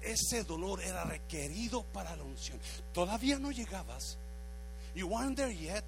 [0.00, 2.58] Ese dolor era requerido para la unción.
[2.92, 4.16] Todavía no llegabas.
[4.94, 5.84] You weren't there yet.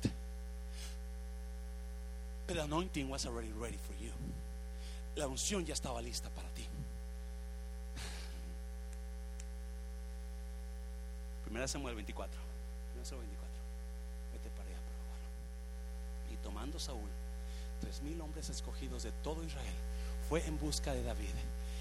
[2.47, 4.11] But the anointing was already ready for you.
[5.15, 6.66] La unción ya estaba lista para ti.
[11.47, 12.37] Primera Samuel 24.
[12.93, 13.47] Primera Samuel 24
[16.47, 17.11] tomando Saúl
[17.81, 19.75] tres mil hombres escogidos de todo Israel,
[20.29, 21.35] fue en busca de David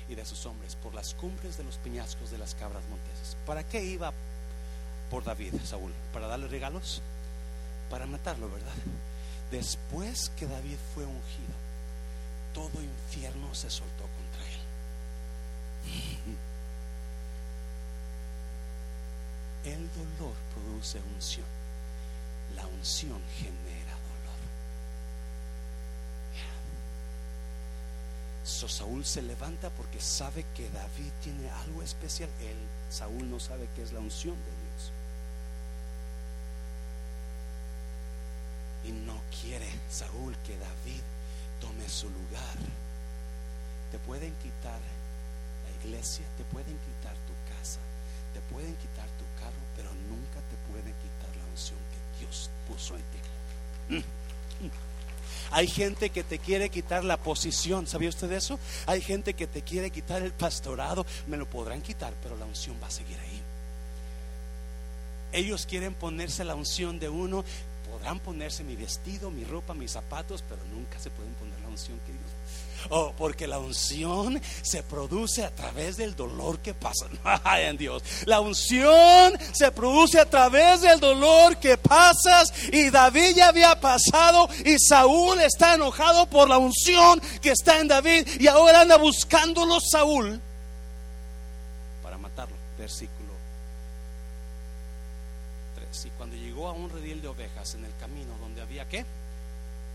[0.10, 3.38] y de sus hombres por las cumbres de los peñascos de las cabras monteses.
[3.46, 4.12] ¿Para qué iba
[5.12, 5.94] por David, Saúl?
[6.12, 7.04] ¿Para darle regalos?
[7.92, 8.74] Para matarlo, ¿verdad?
[9.52, 11.54] Después que David fue ungido,
[12.54, 14.60] todo infierno se soltó contra él.
[19.66, 21.46] El dolor produce unción.
[22.56, 23.96] La unción genera
[28.46, 32.30] So, Saúl se levanta porque sabe que David tiene algo especial.
[32.40, 32.56] Él,
[32.92, 34.92] Saúl no sabe que es la unción de Dios.
[38.86, 41.02] Y no quiere Saúl que David
[41.60, 42.56] tome su lugar.
[43.92, 47.80] Te pueden quitar la iglesia, te pueden quitar tu casa,
[48.36, 52.98] te pueden quitar tu carro, pero nunca te pueden quitar la unción que Dios puso
[52.98, 54.06] en ti.
[55.52, 58.60] Hay gente que te quiere quitar la posición, ¿sabía usted eso?
[58.88, 62.76] Hay gente que te quiere quitar el pastorado, me lo podrán quitar, pero la unción
[62.84, 63.42] va a seguir ahí.
[65.32, 67.46] Ellos quieren ponerse la unción de uno,
[67.96, 71.98] podrán ponerse mi vestido, mi ropa, mis zapatos, pero nunca se pueden poner la unción
[72.00, 72.26] que Dios.
[72.90, 77.08] Oh, porque la unción se produce a través del dolor que pasa.
[77.46, 78.04] Ay, en Dios.
[78.26, 82.52] La unción se produce a través del dolor que pasas.
[82.74, 84.50] Y David ya había pasado.
[84.66, 88.28] Y Saúl está enojado por la unción que está en David.
[88.42, 90.42] Y ahora anda buscándolo Saúl
[92.04, 92.58] para matarlo.
[92.78, 93.15] Versículo 3.
[96.06, 99.06] Y cuando llegó a un redil de ovejas en el camino donde había que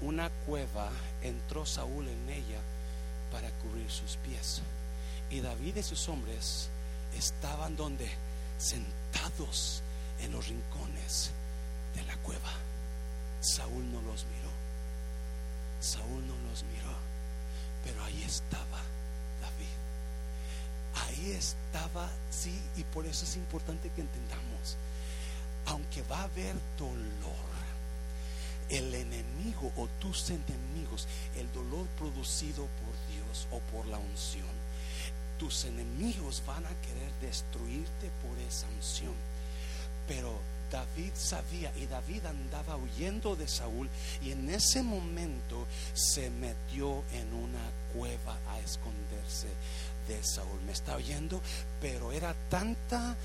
[0.00, 0.90] una cueva,
[1.22, 2.60] entró Saúl en ella
[3.30, 4.62] para cubrir sus pies.
[5.30, 6.68] Y David y sus hombres
[7.16, 8.08] estaban donde
[8.58, 9.82] sentados
[10.20, 11.30] en los rincones
[11.94, 12.52] de la cueva.
[13.40, 14.50] Saúl no los miró.
[15.80, 16.96] Saúl no los miró.
[17.84, 18.80] Pero ahí estaba
[19.40, 19.80] David.
[20.94, 24.76] Ahí estaba, sí, y por eso es importante que entendamos,
[25.70, 27.50] aunque va a haber dolor,
[28.70, 31.06] el enemigo o tus enemigos,
[31.36, 34.48] el dolor producido por Dios o por la unción,
[35.38, 39.14] tus enemigos van a querer destruirte por esa unción.
[40.08, 43.88] Pero David sabía y David andaba huyendo de Saúl
[44.22, 49.48] y en ese momento se metió en una cueva a esconderse
[50.08, 50.60] de Saúl.
[50.66, 51.40] ¿Me está oyendo?
[51.80, 53.16] Pero era tanta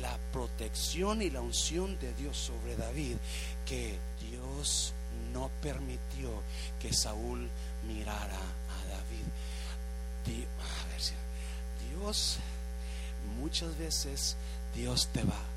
[0.00, 3.16] la protección y la unción de Dios sobre David
[3.66, 4.92] que Dios
[5.32, 6.42] no permitió
[6.80, 7.48] que Saúl
[7.86, 9.24] mirara a David.
[10.24, 11.00] A ver
[11.90, 12.38] Dios,
[13.38, 14.36] muchas veces
[14.74, 15.53] Dios te va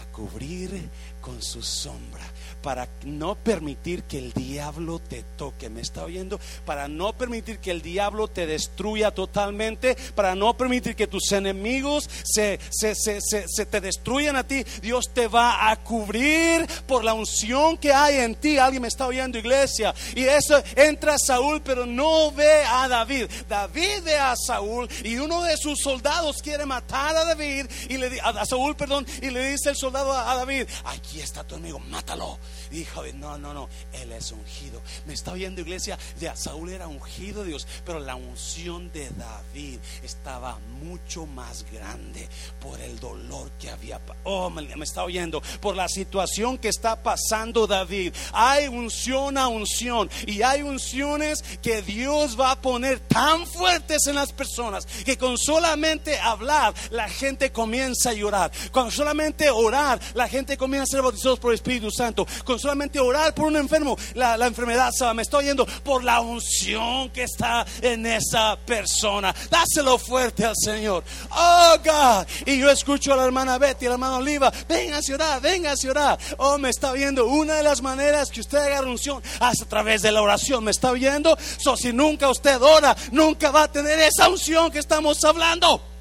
[0.00, 0.88] a cubrir
[1.20, 2.22] con su sombra
[2.64, 5.68] para no permitir que el diablo te toque.
[5.68, 6.40] ¿Me está oyendo?
[6.64, 12.08] Para no permitir que el diablo te destruya totalmente, para no permitir que tus enemigos
[12.24, 14.64] se, se, se, se, te destruyan a ti.
[14.80, 18.56] Dios te va a cubrir por la unción que hay en ti.
[18.56, 19.94] Alguien me está oyendo, iglesia.
[20.14, 23.26] Y eso entra Saúl, pero no ve a David.
[23.46, 28.20] David ve a Saúl y uno de sus soldados quiere matar a David y le
[28.22, 32.38] a Saúl, perdón, y le dice el soldado a David, aquí está tu amigo, mátalo.
[32.72, 34.80] Hijo, no, no, no, él es ungido.
[35.06, 39.78] Me está oyendo iglesia, ya Saúl era ungido de Dios, pero la unción de David
[40.02, 42.26] estaba mucho más grande
[42.60, 44.00] por el dolor que había.
[44.22, 48.14] Oh, me, está oyendo, por la situación que está pasando David.
[48.32, 54.14] Hay unción a unción y hay unciones que Dios va a poner tan fuertes en
[54.14, 58.50] las personas que con solamente hablar la gente comienza a llorar.
[58.72, 59.73] Con solamente orar
[60.14, 62.26] la gente comienza a ser bautizados por el Espíritu Santo.
[62.44, 65.14] Con solamente orar por un enfermo, la, enfermedad se va.
[65.14, 69.34] Me estoy yendo por la unción que está en esa persona.
[69.50, 71.02] Dáselo fuerte al Señor.
[71.30, 72.26] Oh God.
[72.46, 74.52] Y yo escucho a la hermana Betty, a la hermana Oliva.
[74.68, 76.18] Venga a orar, venga a orar.
[76.38, 77.26] Oh, me está viendo.
[77.26, 80.64] Una de las maneras que usted haga unción es a través de la oración.
[80.64, 81.36] ¿Me está viendo?
[81.58, 85.93] So, si nunca usted ora, nunca va a tener esa unción que estamos hablando.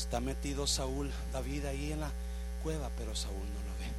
[0.00, 2.10] Está metido Saúl, David ahí en la
[2.62, 3.90] cueva, pero Saúl no lo ve.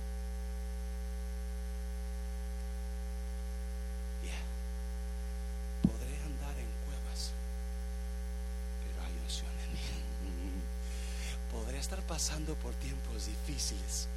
[5.83, 7.31] Podré andar en cuevas,
[8.83, 9.79] pero hay unción en mí.
[11.51, 14.07] Podré estar pasando por tiempos difíciles,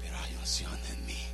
[0.00, 1.31] pero hay unción en mí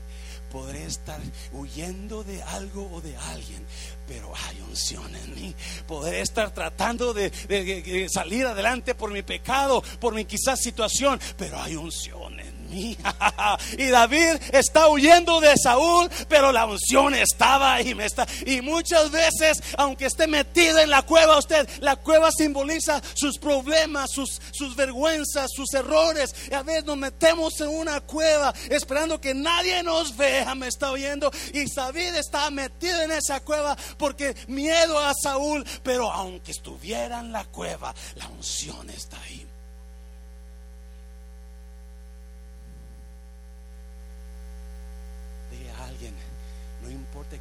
[0.51, 1.21] podré estar
[1.53, 3.65] huyendo de algo o de alguien,
[4.07, 5.55] pero hay unción en mí.
[5.87, 11.77] Podré estar tratando de, salir adelante por mi pecado, por mi quizás situación, pero hay
[11.77, 12.38] unción
[13.79, 17.95] y David está huyendo de Saúl, pero la unción estaba ahí.
[17.95, 23.01] Me está, y muchas veces, aunque esté metido en la cueva, usted, la cueva simboliza
[23.15, 26.35] sus problemas, sus, sus vergüenzas, sus errores.
[26.51, 30.55] Y a veces nos metemos en una cueva esperando que nadie nos vea.
[30.55, 31.31] Me está oyendo.
[31.53, 37.33] Y David está metido en esa cueva porque miedo a Saúl, pero aunque estuviera en
[37.33, 39.48] la cueva, la unción está ahí.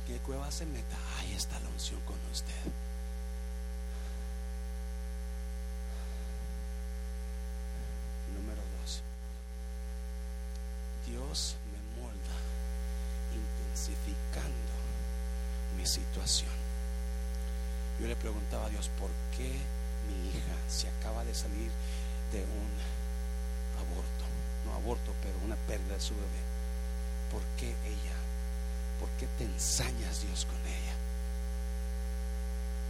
[0.07, 2.53] Qué cueva se meta, ahí está la unción con usted.
[8.33, 9.01] Número dos,
[11.05, 12.37] Dios me molda
[13.33, 14.73] intensificando
[15.77, 16.51] mi situación.
[17.99, 19.51] Yo le preguntaba a Dios, ¿por qué
[20.07, 21.71] mi hija se acaba de salir
[22.31, 22.71] de un
[23.81, 24.25] aborto?
[24.65, 26.43] No aborto, pero una pérdida de su bebé.
[27.31, 28.17] ¿Por qué ella?
[28.99, 30.95] ¿Por qué te ensañas Dios con ella?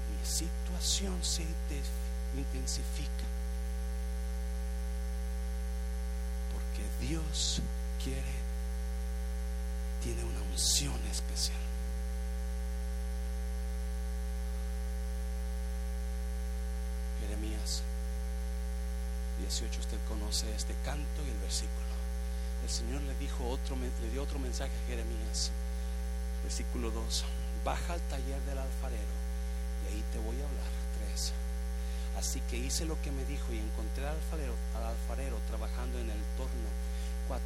[0.10, 1.44] Mi situación se
[6.54, 7.62] Porque Dios
[8.04, 8.22] quiere,
[10.04, 11.58] tiene una unción especial.
[17.22, 17.84] Jeremías
[19.40, 21.88] 18, usted conoce este canto y el versículo.
[22.64, 25.52] El Señor le dijo otro, le dio otro mensaje a Jeremías.
[26.44, 27.24] Versículo 2.
[27.64, 29.16] Baja al taller del alfarero
[29.84, 30.77] y ahí te voy a hablar.
[32.18, 32.26] 3.
[32.26, 36.10] Así que hice lo que me dijo y encontré al alfarero, al alfarero trabajando en
[36.10, 36.70] el torno.
[37.28, 37.44] 4.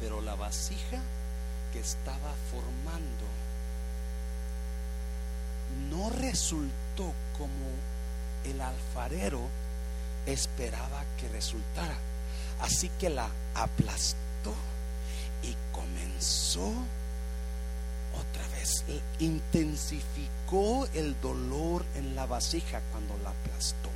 [0.00, 1.00] Pero la vasija
[1.72, 3.26] que estaba formando
[5.90, 7.66] no resultó como
[8.44, 9.48] el alfarero
[10.26, 11.96] esperaba que resultara.
[12.60, 14.54] Así que la aplastó
[15.42, 16.72] y comenzó
[19.18, 23.88] intensificó el dolor en la vasija cuando la aplastó.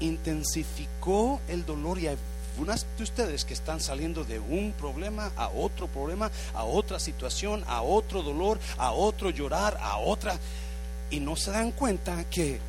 [0.00, 2.16] Intensificó el dolor y hay
[2.58, 7.64] unas de ustedes que están saliendo de un problema a otro problema, a otra situación,
[7.66, 10.38] a otro dolor, a otro llorar, a otra,
[11.10, 12.60] y no se dan cuenta que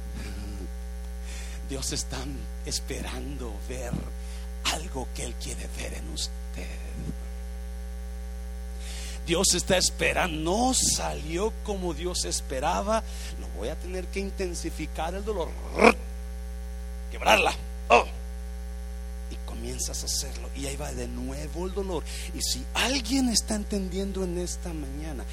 [1.69, 2.17] Dios está
[2.65, 3.91] esperando ver
[4.73, 6.31] algo que Él quiere ver en usted.
[9.31, 13.01] Dios está esperando, no salió como Dios esperaba,
[13.39, 15.47] lo voy a tener que intensificar el dolor,
[17.09, 17.53] quebrarla.
[17.87, 18.03] Oh.
[19.31, 22.03] Y comienzas a hacerlo y ahí va de nuevo el dolor.
[22.35, 25.23] Y si alguien está entendiendo en esta mañana,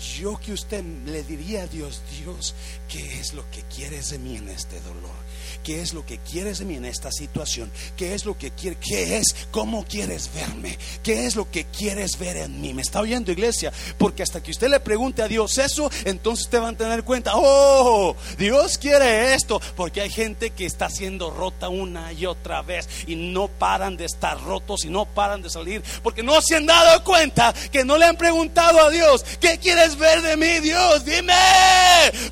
[0.00, 2.54] yo que usted le diría a Dios, Dios,
[2.88, 5.30] ¿qué es lo que quieres de mí en este dolor?
[5.62, 7.70] ¿Qué es lo que quieres de mí en esta situación?
[7.96, 8.78] ¿Qué es lo que quieres?
[8.80, 9.34] ¿Qué es?
[9.50, 10.78] ¿Cómo quieres verme?
[11.02, 12.72] ¿Qué es lo que quieres ver en mí?
[12.72, 13.72] ¿Me está oyendo iglesia?
[13.98, 17.32] Porque hasta que usted le pregunte a Dios eso, entonces usted va a tener cuenta,
[17.34, 22.88] oh, Dios quiere esto, porque hay gente que está siendo rota una y otra vez
[23.06, 26.66] y no paran de estar rotos y no paran de salir, porque no se han
[26.66, 31.04] dado cuenta que no le han preguntado a Dios, ¿qué quieres ver de mí, Dios?
[31.04, 31.34] Dime,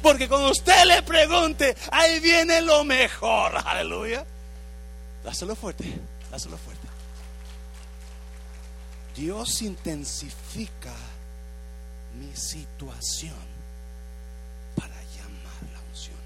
[0.02, 3.52] porque cuando usted le pregunte, ahí viene lo mejor.
[3.64, 4.24] Aleluya.
[5.24, 5.84] Dáselo fuerte,
[6.30, 6.88] dáselo fuerte.
[9.14, 10.94] Dios intensifica
[12.14, 13.34] mi situación
[14.76, 16.16] para llamar la unción.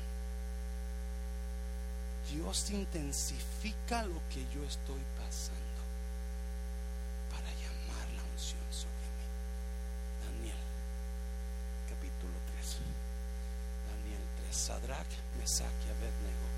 [2.30, 5.82] Dios intensifica lo que yo estoy pasando
[7.30, 9.26] para llamar la unción mí.
[10.26, 10.60] Daniel,
[11.88, 12.76] capítulo 3.
[13.88, 14.41] Daniel 3.
[14.52, 15.06] Sadrach,
[15.38, 16.52] Mesach y Abednego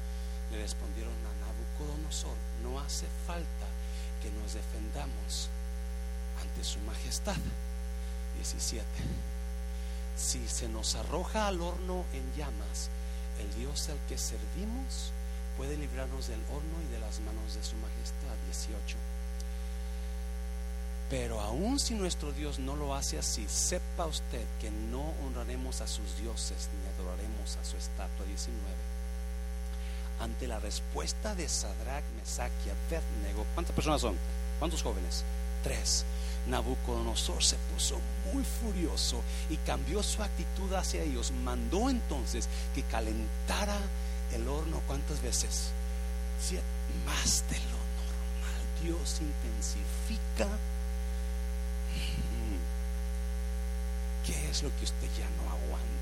[0.50, 3.66] le respondieron a Nabucodonosor, no hace falta
[4.22, 5.48] que nos defendamos
[6.40, 7.36] ante su majestad.
[8.36, 8.84] 17.
[10.16, 12.90] Si se nos arroja al horno en llamas,
[13.40, 15.12] el Dios al que servimos
[15.56, 18.34] puede librarnos del horno y de las manos de su majestad.
[18.46, 18.96] 18.
[21.10, 25.86] Pero aun si nuestro Dios no lo hace así, sepa usted que no honraremos a
[25.86, 26.68] sus dioses
[27.44, 28.26] ni adoraremos a su estatua.
[28.26, 28.94] 19
[30.20, 33.44] ante la respuesta de Sadrach, Mesach y Abednego.
[33.54, 34.16] ¿Cuántas personas son?
[34.58, 35.24] ¿Cuántos jóvenes?
[35.62, 36.04] Tres.
[36.46, 37.98] Nabucodonosor se puso
[38.32, 41.32] muy furioso y cambió su actitud hacia ellos.
[41.42, 43.78] Mandó entonces que calentara
[44.32, 44.80] el horno.
[44.86, 45.72] ¿Cuántas veces?
[46.40, 46.64] Siete,
[47.06, 48.62] más de lo normal.
[48.82, 50.48] Dios intensifica.
[54.26, 55.93] ¿Qué es lo que usted ya no aguanta?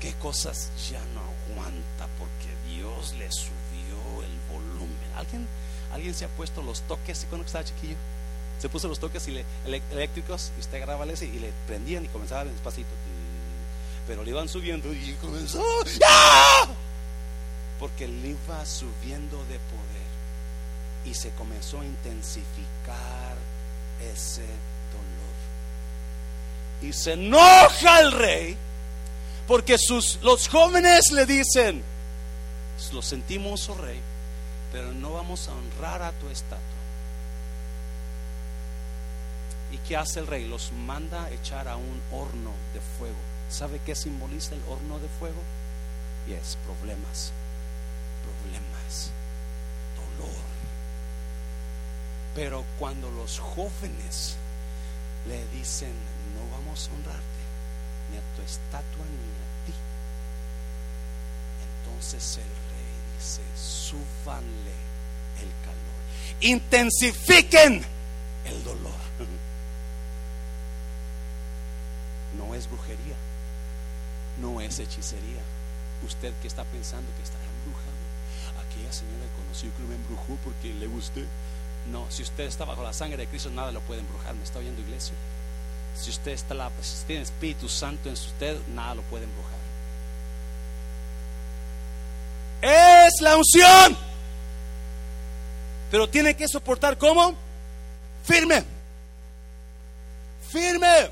[0.00, 4.96] ¿Qué cosas ya no aguanta porque Dios le subió el volumen?
[5.16, 5.46] ¿Alguien,
[5.92, 7.26] alguien se ha puesto los toques?
[7.28, 7.96] cuando estaba chiquillo?
[8.60, 9.28] Se puso los toques
[9.92, 12.88] eléctricos y usted agarraba ese y le prendían y comenzaba despacito.
[14.06, 15.64] Pero le iban subiendo y comenzó.
[17.80, 20.08] Porque le iba subiendo de poder
[21.04, 23.36] y se comenzó a intensificar
[24.12, 25.28] ese dolor.
[26.82, 28.56] Y se enoja el rey
[29.48, 31.82] porque sus, los jóvenes le dicen,
[32.92, 33.98] lo sentimos, oh rey,
[34.70, 36.60] pero no vamos a honrar a tu estatua.
[39.72, 40.46] ¿Y qué hace el rey?
[40.46, 43.16] Los manda a echar a un horno de fuego.
[43.48, 45.42] ¿Sabe qué simboliza el horno de fuego?
[46.28, 47.32] Y es problemas,
[48.22, 49.10] problemas,
[49.96, 50.44] dolor.
[52.34, 54.36] Pero cuando los jóvenes
[55.26, 55.92] le dicen,
[56.34, 57.38] no vamos a honrarte,
[58.48, 59.27] estatua ni a ti.
[61.98, 64.76] Entonces el rey dice, súbanle
[65.40, 65.98] el calor,
[66.40, 67.84] intensifiquen
[68.44, 68.92] el dolor.
[72.36, 73.16] No es brujería,
[74.40, 75.40] no es hechicería.
[76.06, 80.72] Usted que está pensando que está embrujado, aquella señora que conoció que me embrujó porque
[80.74, 81.24] le gusté.
[81.90, 84.36] No, si usted está bajo la sangre de Cristo, nada lo puede embrujar.
[84.36, 85.14] ¿Me está oyendo, iglesia?
[85.96, 86.70] Si usted está la,
[87.08, 89.57] tiene Espíritu Santo en usted, nada lo puede embrujar.
[93.08, 93.96] Es la unción.
[95.90, 97.34] Pero tiene que soportar como
[98.22, 98.62] firme.
[100.50, 101.10] Firme.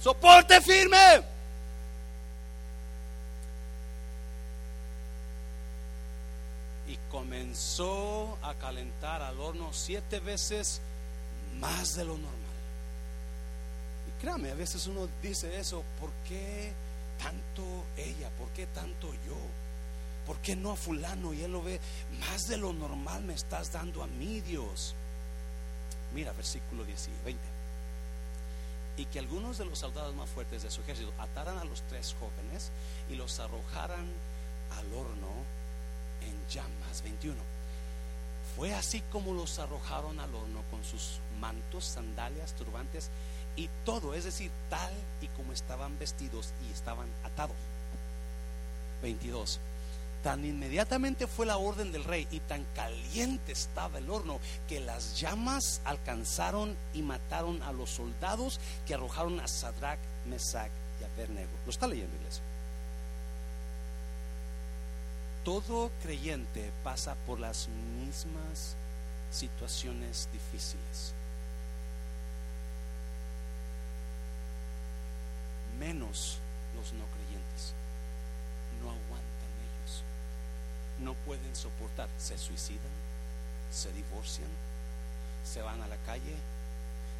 [0.00, 1.34] Soporte firme.
[7.10, 10.80] comenzó a calentar al horno siete veces
[11.60, 12.33] más de lo normal.
[14.20, 16.72] Créame, a veces uno dice eso, ¿por qué
[17.18, 18.30] tanto ella?
[18.38, 19.36] ¿Por qué tanto yo?
[20.26, 21.34] ¿Por qué no a fulano?
[21.34, 21.80] Y él lo ve,
[22.20, 24.94] más de lo normal me estás dando a mí, Dios.
[26.14, 27.42] Mira, versículo 10 20.
[28.96, 32.14] Y que algunos de los soldados más fuertes de su ejército ataran a los tres
[32.18, 32.70] jóvenes
[33.10, 34.06] y los arrojaran
[34.78, 35.28] al horno
[36.22, 37.02] en llamas.
[37.02, 37.36] 21.
[38.56, 43.10] Fue así como los arrojaron al horno con sus mantos, sandalias, turbantes
[43.56, 47.56] y todo, es decir, tal y como estaban vestidos y estaban atados.
[49.02, 49.60] 22.
[50.22, 55.20] Tan inmediatamente fue la orden del rey y tan caliente estaba el horno que las
[55.20, 61.50] llamas alcanzaron y mataron a los soldados que arrojaron a Sadrach, Mesach y Abednego.
[61.66, 62.42] ¿Lo está leyendo, iglesia?
[65.44, 67.68] todo creyente pasa por las
[68.00, 68.76] mismas
[69.30, 71.12] situaciones difíciles.
[75.84, 76.38] Menos
[76.74, 77.74] los no creyentes.
[78.80, 80.02] No aguantan ellos.
[81.00, 82.08] No pueden soportar.
[82.16, 82.94] Se suicidan,
[83.70, 84.48] se divorcian,
[85.44, 86.36] se van a la calle,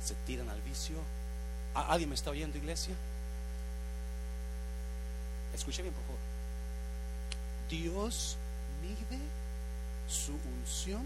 [0.03, 0.97] se tiran al vicio.
[1.75, 2.95] ¿Alguien me está oyendo, iglesia?
[5.55, 6.21] Escuche bien, por favor.
[7.69, 8.39] Dios
[8.81, 9.21] mide
[10.09, 11.05] su unción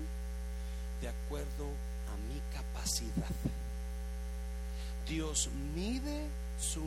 [1.01, 1.67] de acuerdo
[2.07, 3.35] a mi capacidad.
[5.09, 6.29] Dios mide
[6.61, 6.83] su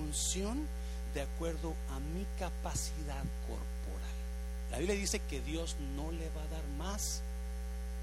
[1.13, 4.15] de acuerdo a mi capacidad corporal.
[4.72, 7.22] La Biblia dice que Dios no le va a dar más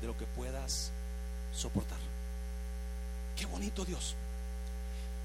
[0.01, 0.91] de lo que puedas
[1.55, 1.99] soportar.
[3.37, 4.15] Qué bonito Dios.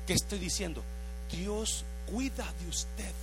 [0.07, 0.83] ¿Qué estoy diciendo?
[1.31, 3.13] Dios cuida de usted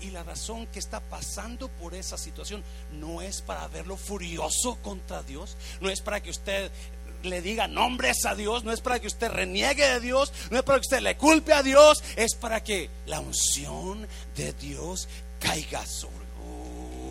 [0.00, 2.62] y la razón que está pasando por esa situación
[2.92, 6.70] no es para verlo furioso contra Dios, no es para que usted
[7.22, 10.62] le diga nombres a Dios, no es para que usted reniegue de Dios, no es
[10.62, 14.06] para que usted le culpe a Dios, es para que la unción
[14.36, 15.08] de Dios
[15.38, 16.29] caiga sobre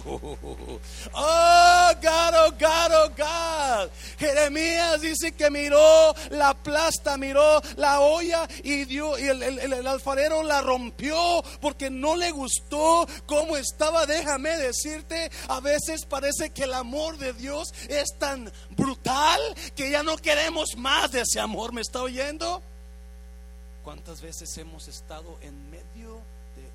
[1.13, 3.89] Oh, God, oh, God, oh, God.
[4.17, 11.43] Jeremías dice que miró la plasta, miró la olla y, y el, alfarero la rompió
[11.61, 14.05] porque no le gustó cómo estaba.
[14.05, 19.39] Déjame decirte, a veces parece que el amor de Dios es tan brutal
[19.75, 21.73] que ya no queremos más de ese amor.
[21.73, 22.61] ¿Me está oyendo?
[23.83, 26.21] ¿Cuántas veces hemos estado en medio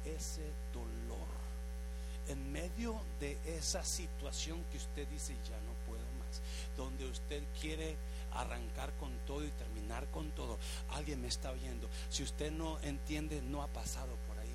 [0.05, 0.43] de ese
[2.29, 6.41] en medio de esa situación que usted dice, ya no puedo más,
[6.77, 7.97] donde usted quiere
[8.33, 10.59] arrancar con todo y terminar con todo,
[10.91, 11.89] alguien me está oyendo.
[12.09, 14.55] Si usted no entiende, no ha pasado por ahí,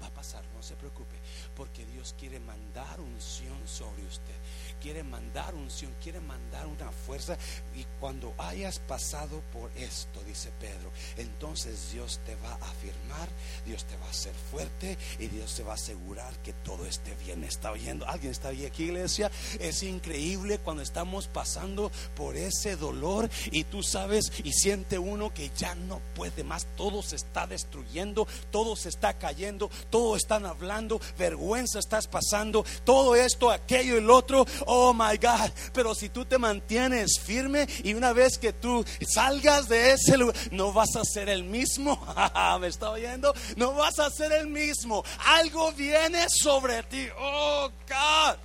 [0.00, 1.16] va a pasar, no se preocupe,
[1.54, 4.34] porque Dios quiere mandar unción sobre usted
[4.80, 7.36] quiere mandar unción, quiere mandar una fuerza.
[7.74, 13.28] Y cuando hayas pasado por esto, dice Pedro, entonces Dios te va a afirmar,
[13.64, 17.14] Dios te va a hacer fuerte y Dios te va a asegurar que todo esté
[17.24, 17.44] bien.
[17.44, 18.06] ¿Está oyendo?
[18.06, 19.30] ¿Alguien está aquí, iglesia?
[19.58, 25.50] Es increíble cuando estamos pasando por ese dolor y tú sabes y siente uno que
[25.56, 26.66] ya no puede más.
[26.76, 33.16] Todo se está destruyendo, todo se está cayendo, todo están hablando, vergüenza estás pasando, todo
[33.16, 34.46] esto, aquello y el otro.
[34.66, 35.50] Oh my God.
[35.72, 40.34] Pero si tú te mantienes firme y una vez que tú salgas de ese lugar,
[40.50, 41.98] no vas a ser el mismo.
[42.60, 43.32] ¿Me está oyendo?
[43.56, 45.04] No vas a ser el mismo.
[45.24, 47.06] Algo viene sobre ti.
[47.16, 48.36] Oh God.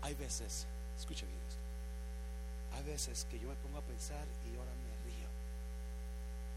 [0.00, 0.66] Hay veces,
[0.98, 1.60] escucha bien esto.
[2.76, 5.28] Hay veces que yo me pongo a pensar y ahora me río.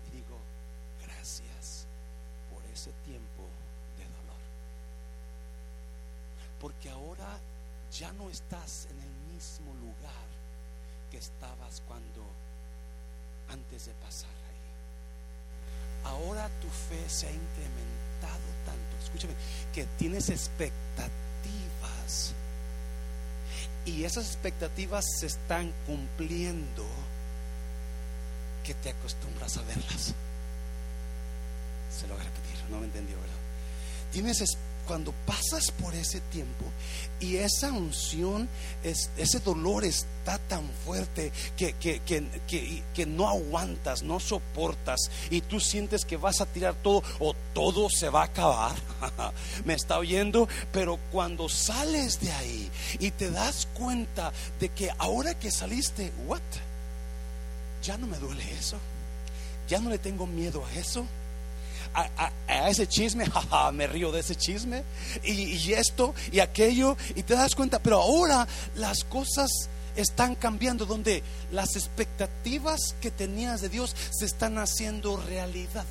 [0.08, 0.38] Y digo,
[1.06, 1.77] gracias
[2.78, 3.44] ese tiempo
[6.60, 7.40] Porque ahora
[7.92, 10.28] ya no estás en el mismo lugar
[11.12, 12.24] que estabas cuando
[13.50, 16.12] antes de pasar ahí.
[16.12, 19.34] Ahora tu fe se ha incrementado tanto, escúchame,
[19.74, 22.34] que tienes expectativas.
[23.86, 26.86] Y esas expectativas se están cumpliendo
[28.66, 30.14] que te acostumbras a verlas.
[31.90, 33.36] Se lo voy a repetir, no me entendió, ¿verdad?
[34.12, 34.42] Tienes
[34.88, 36.66] cuando pasas por ese tiempo
[37.20, 38.48] y esa unción,
[38.84, 45.42] es, ese dolor está tan fuerte que, que, que, que, no aguantas, no soportas y
[45.42, 48.76] tú sientes que vas a tirar todo o todo se va a acabar.
[49.66, 55.38] Me está oyendo, pero cuando sales de ahí y te das cuenta de que ahora
[55.38, 56.42] que saliste, what?
[57.84, 58.78] Ya no me duele eso.
[59.68, 61.06] Ya no le tengo miedo a eso
[61.98, 63.26] a, ese chisme,
[63.74, 64.84] me río de ese chisme,
[65.24, 69.50] y, esto y aquello, y te das cuenta, pero ahora las cosas
[69.96, 75.86] están cambiando, donde las expectativas que tenías de Dios se están haciendo realidad.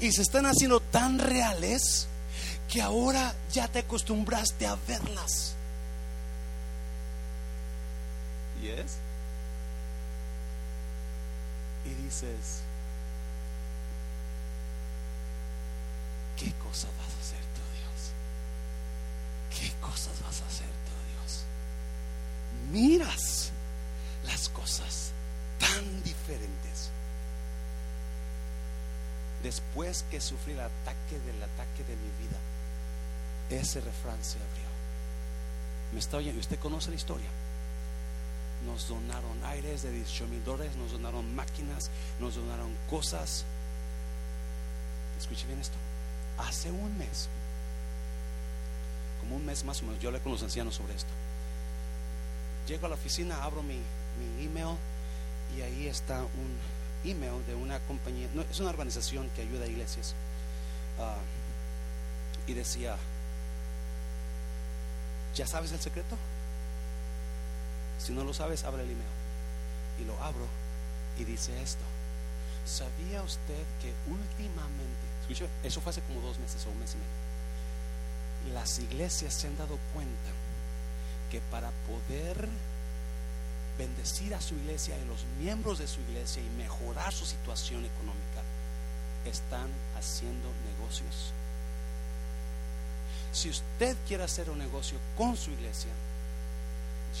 [0.00, 2.06] Y se están haciendo tan reales
[2.68, 5.54] que ahora ya te acostumbraste a verlas.
[8.60, 8.98] ¿Yes?
[11.86, 12.62] Y dices,
[16.38, 18.12] ¿Qué cosas vas a hacer tú, Dios?
[19.58, 21.44] ¿Qué cosas vas a hacer tú, Dios?
[22.70, 23.50] Miras
[24.24, 25.10] las cosas
[25.58, 26.90] tan diferentes.
[29.42, 32.38] Después que sufrí el ataque del ataque de mi vida,
[33.50, 34.68] ese refrán se abrió.
[35.92, 37.28] Me está oyendo, usted conoce la historia.
[38.64, 43.44] Nos donaron aires de 18 mil dólares, nos donaron máquinas, nos donaron cosas.
[45.18, 45.87] Escuche bien esto
[46.38, 47.28] hace un mes,
[49.20, 51.10] como un mes más o menos, yo hablé con los ancianos sobre esto.
[52.66, 53.78] Llego a la oficina, abro mi,
[54.18, 54.76] mi email
[55.56, 56.58] y ahí está un
[57.04, 60.14] email de una compañía, no, es una organización que ayuda a iglesias.
[60.98, 61.18] Ah,
[62.46, 62.96] y decía,
[65.34, 66.16] ¿ya sabes el secreto?
[67.98, 69.08] Si no lo sabes, abre el email.
[70.00, 70.46] Y lo abro
[71.18, 71.84] y dice esto.
[72.64, 75.07] ¿Sabía usted que últimamente
[75.62, 78.54] eso fue hace como dos meses o un mes y medio.
[78.54, 80.30] Las iglesias se han dado cuenta
[81.30, 82.48] que para poder
[83.76, 88.42] bendecir a su iglesia y los miembros de su iglesia y mejorar su situación económica,
[89.24, 91.32] están haciendo negocios.
[93.32, 95.90] Si usted quiere hacer un negocio con su iglesia,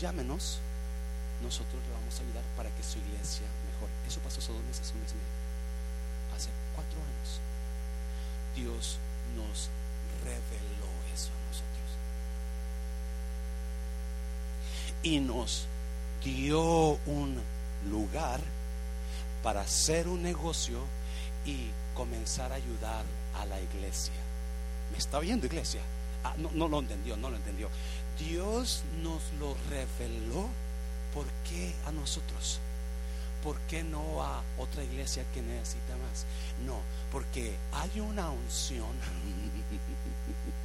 [0.00, 0.58] llámenos.
[1.42, 3.92] Nosotros le vamos a ayudar para que su iglesia mejore.
[4.08, 6.34] Eso pasó hace dos meses, un mes y medio.
[6.34, 7.40] Hace cuatro años
[8.54, 8.98] Dios
[9.36, 9.68] nos
[10.24, 11.88] reveló eso a nosotros.
[15.02, 15.66] Y nos
[16.22, 17.40] dio un
[17.90, 18.40] lugar
[19.42, 20.80] para hacer un negocio
[21.46, 24.14] y comenzar a ayudar a la iglesia.
[24.92, 25.80] ¿Me está oyendo iglesia?
[26.24, 27.68] Ah, no, no lo entendió, no lo entendió.
[28.18, 30.48] Dios nos lo reveló.
[31.14, 32.60] ¿Por qué a nosotros?
[33.42, 36.26] ¿Por qué no a otra iglesia que necesita más?
[36.66, 36.80] No,
[37.10, 38.86] porque hay una unción.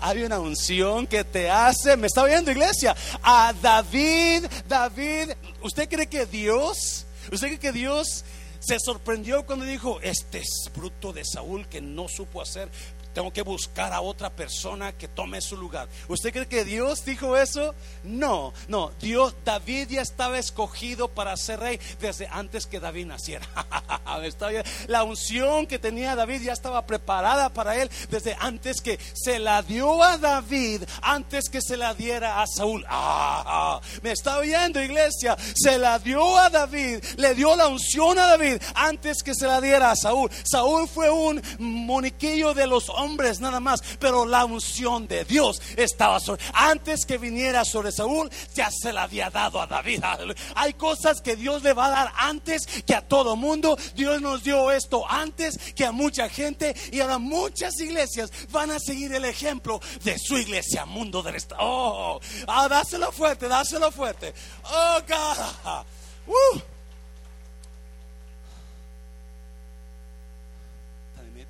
[0.00, 5.30] hay una unción que te hace, me está oyendo iglesia, a David, David,
[5.62, 8.24] ¿usted cree que Dios, usted cree que Dios
[8.60, 12.68] se sorprendió cuando dijo, este es fruto de Saúl que no supo hacer,
[13.12, 15.88] tengo que buscar a otra persona que tome su lugar.
[16.08, 17.74] ¿Usted cree que Dios dijo eso?
[18.02, 18.90] No, no.
[19.00, 23.46] Dios, David ya estaba escogido para ser rey desde antes que David naciera.
[24.86, 29.62] La unción que tenía David ya estaba preparada para él desde antes que se la
[29.62, 32.84] dio a David, antes que se la diera a Saúl.
[32.88, 35.36] Ah, me está oyendo, iglesia.
[35.54, 39.60] Se la dio a David, le dio la unción a David antes que se la
[39.60, 40.30] diera a Saúl.
[40.44, 43.01] Saúl fue un moniquillo de los hombres
[43.40, 46.42] nada más, pero la unción de Dios estaba sobre.
[46.54, 50.02] Antes que viniera sobre Saúl, ya se la había dado a David.
[50.54, 53.76] Hay cosas que Dios le va a dar antes que a todo mundo.
[53.94, 58.78] Dios nos dio esto antes que a mucha gente y ahora muchas iglesias van a
[58.78, 61.60] seguir el ejemplo de su iglesia, mundo del estado.
[61.62, 64.32] Oh, ah, dáselo fuerte, dáselo fuerte.
[64.64, 65.84] Oh, God.
[66.26, 66.60] Uh.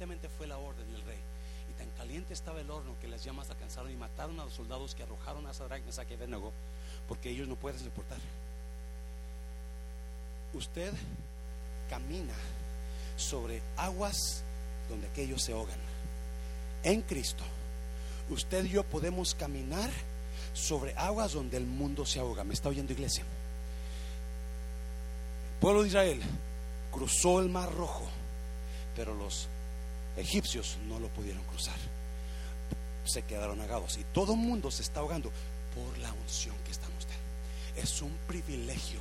[0.03, 0.57] inmediatamente fue la
[2.33, 5.55] estaba el horno que las llamas alcanzaron y mataron a los soldados que arrojaron a
[5.55, 6.53] Sadrach, Mesach y Abednego,
[7.09, 8.19] porque ellos no pueden soportar.
[10.55, 10.93] Usted
[11.89, 12.35] camina
[13.17, 14.43] sobre aguas
[14.89, 15.79] donde aquellos se ahogan.
[16.83, 17.45] En Cristo,
[18.31, 19.91] usted y yo podemos caminar
[20.53, 22.45] sobre aguas donde el mundo se ahoga.
[22.45, 23.25] ¿Me está oyendo iglesia?
[25.55, 26.21] El pueblo de Israel
[26.91, 28.05] cruzó el mar rojo,
[28.97, 29.49] pero los
[30.17, 31.77] egipcios no lo pudieron cruzar.
[33.05, 35.31] Se quedaron agados y todo el mundo se está ahogando
[35.75, 37.17] por la unción que está en usted.
[37.77, 39.01] Es un privilegio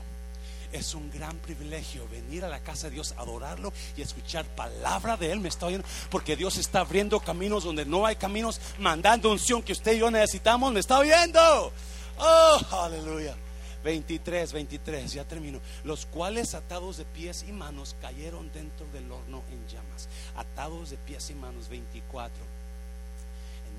[0.72, 5.32] es un gran privilegio venir a la casa de Dios, adorarlo y escuchar palabra de
[5.32, 5.40] Él.
[5.40, 9.74] Me está oyendo, porque Dios está abriendo caminos donde no hay caminos, mandando unción que
[9.74, 10.72] usted y yo necesitamos.
[10.72, 11.74] Me está oyendo.
[12.18, 13.36] Oh, aleluya.
[13.84, 15.60] 23, 23, ya termino.
[15.84, 20.08] Los cuales atados de pies y manos cayeron dentro del horno en llamas.
[20.36, 22.51] Atados de pies y manos, 24.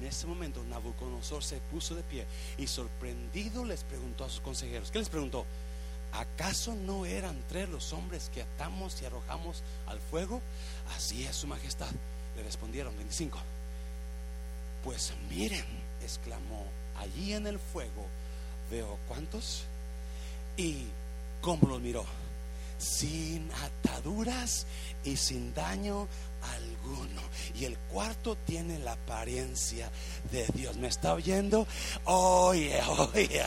[0.03, 2.27] En ese momento Nabucodonosor se puso de pie
[2.59, 4.91] y sorprendido les preguntó a sus consejeros.
[4.91, 5.47] ¿Qué les preguntó?
[6.13, 10.43] ¿acaso no eran tres los hombres que atamos y arrojamos al fuego?
[10.97, 11.91] Así es su majestad.
[12.37, 13.39] Le respondieron 25.
[14.83, 15.65] Pues miren,
[16.03, 16.67] exclamó,
[16.99, 18.09] allí en el fuego
[18.73, 19.63] veo cuántos
[20.57, 20.87] y
[21.41, 22.05] cómo los miró,
[22.77, 24.67] sin ataduras
[25.05, 26.09] y sin daño
[26.43, 27.23] alguno.
[27.55, 29.91] Y el cuarto tiene la apariencia
[30.31, 30.77] de Dios.
[30.77, 31.67] ¿Me está oyendo?
[32.05, 32.81] Oye,
[33.15, 33.43] oye,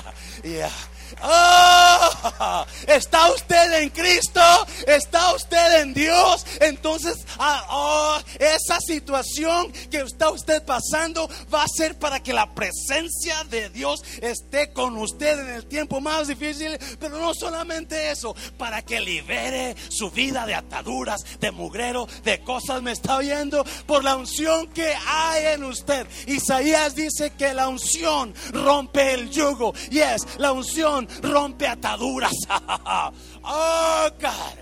[1.21, 4.41] Oh, está usted en Cristo,
[4.87, 6.45] está usted en Dios.
[6.59, 12.53] Entonces, ah, oh, esa situación que está usted pasando va a ser para que la
[12.53, 16.77] presencia de Dios esté con usted en el tiempo más difícil.
[16.99, 22.81] Pero no solamente eso, para que libere su vida de ataduras, de mugrero, de cosas
[22.85, 26.07] me está oyendo por la unción que hay en usted.
[26.27, 29.73] Isaías dice que la unción rompe el yugo.
[29.89, 32.35] Y es la unción rompe ataduras.
[33.43, 34.57] oh, God.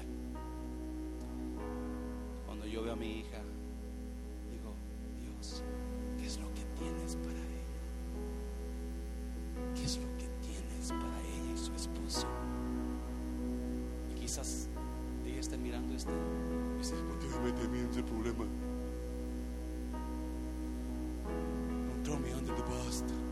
[2.46, 3.42] Cuando yo veo a mi hija,
[4.50, 4.74] digo,
[5.20, 5.62] Dios,
[6.18, 7.76] ¿qué es lo que tienes para ella?
[9.76, 12.28] ¿Qué es lo que tienes para ella y su esposo?
[14.16, 14.70] Y quizás
[15.26, 16.12] ella esté mirando este.
[16.78, 17.52] Dice, ¿por qué me
[22.58, 23.23] the past.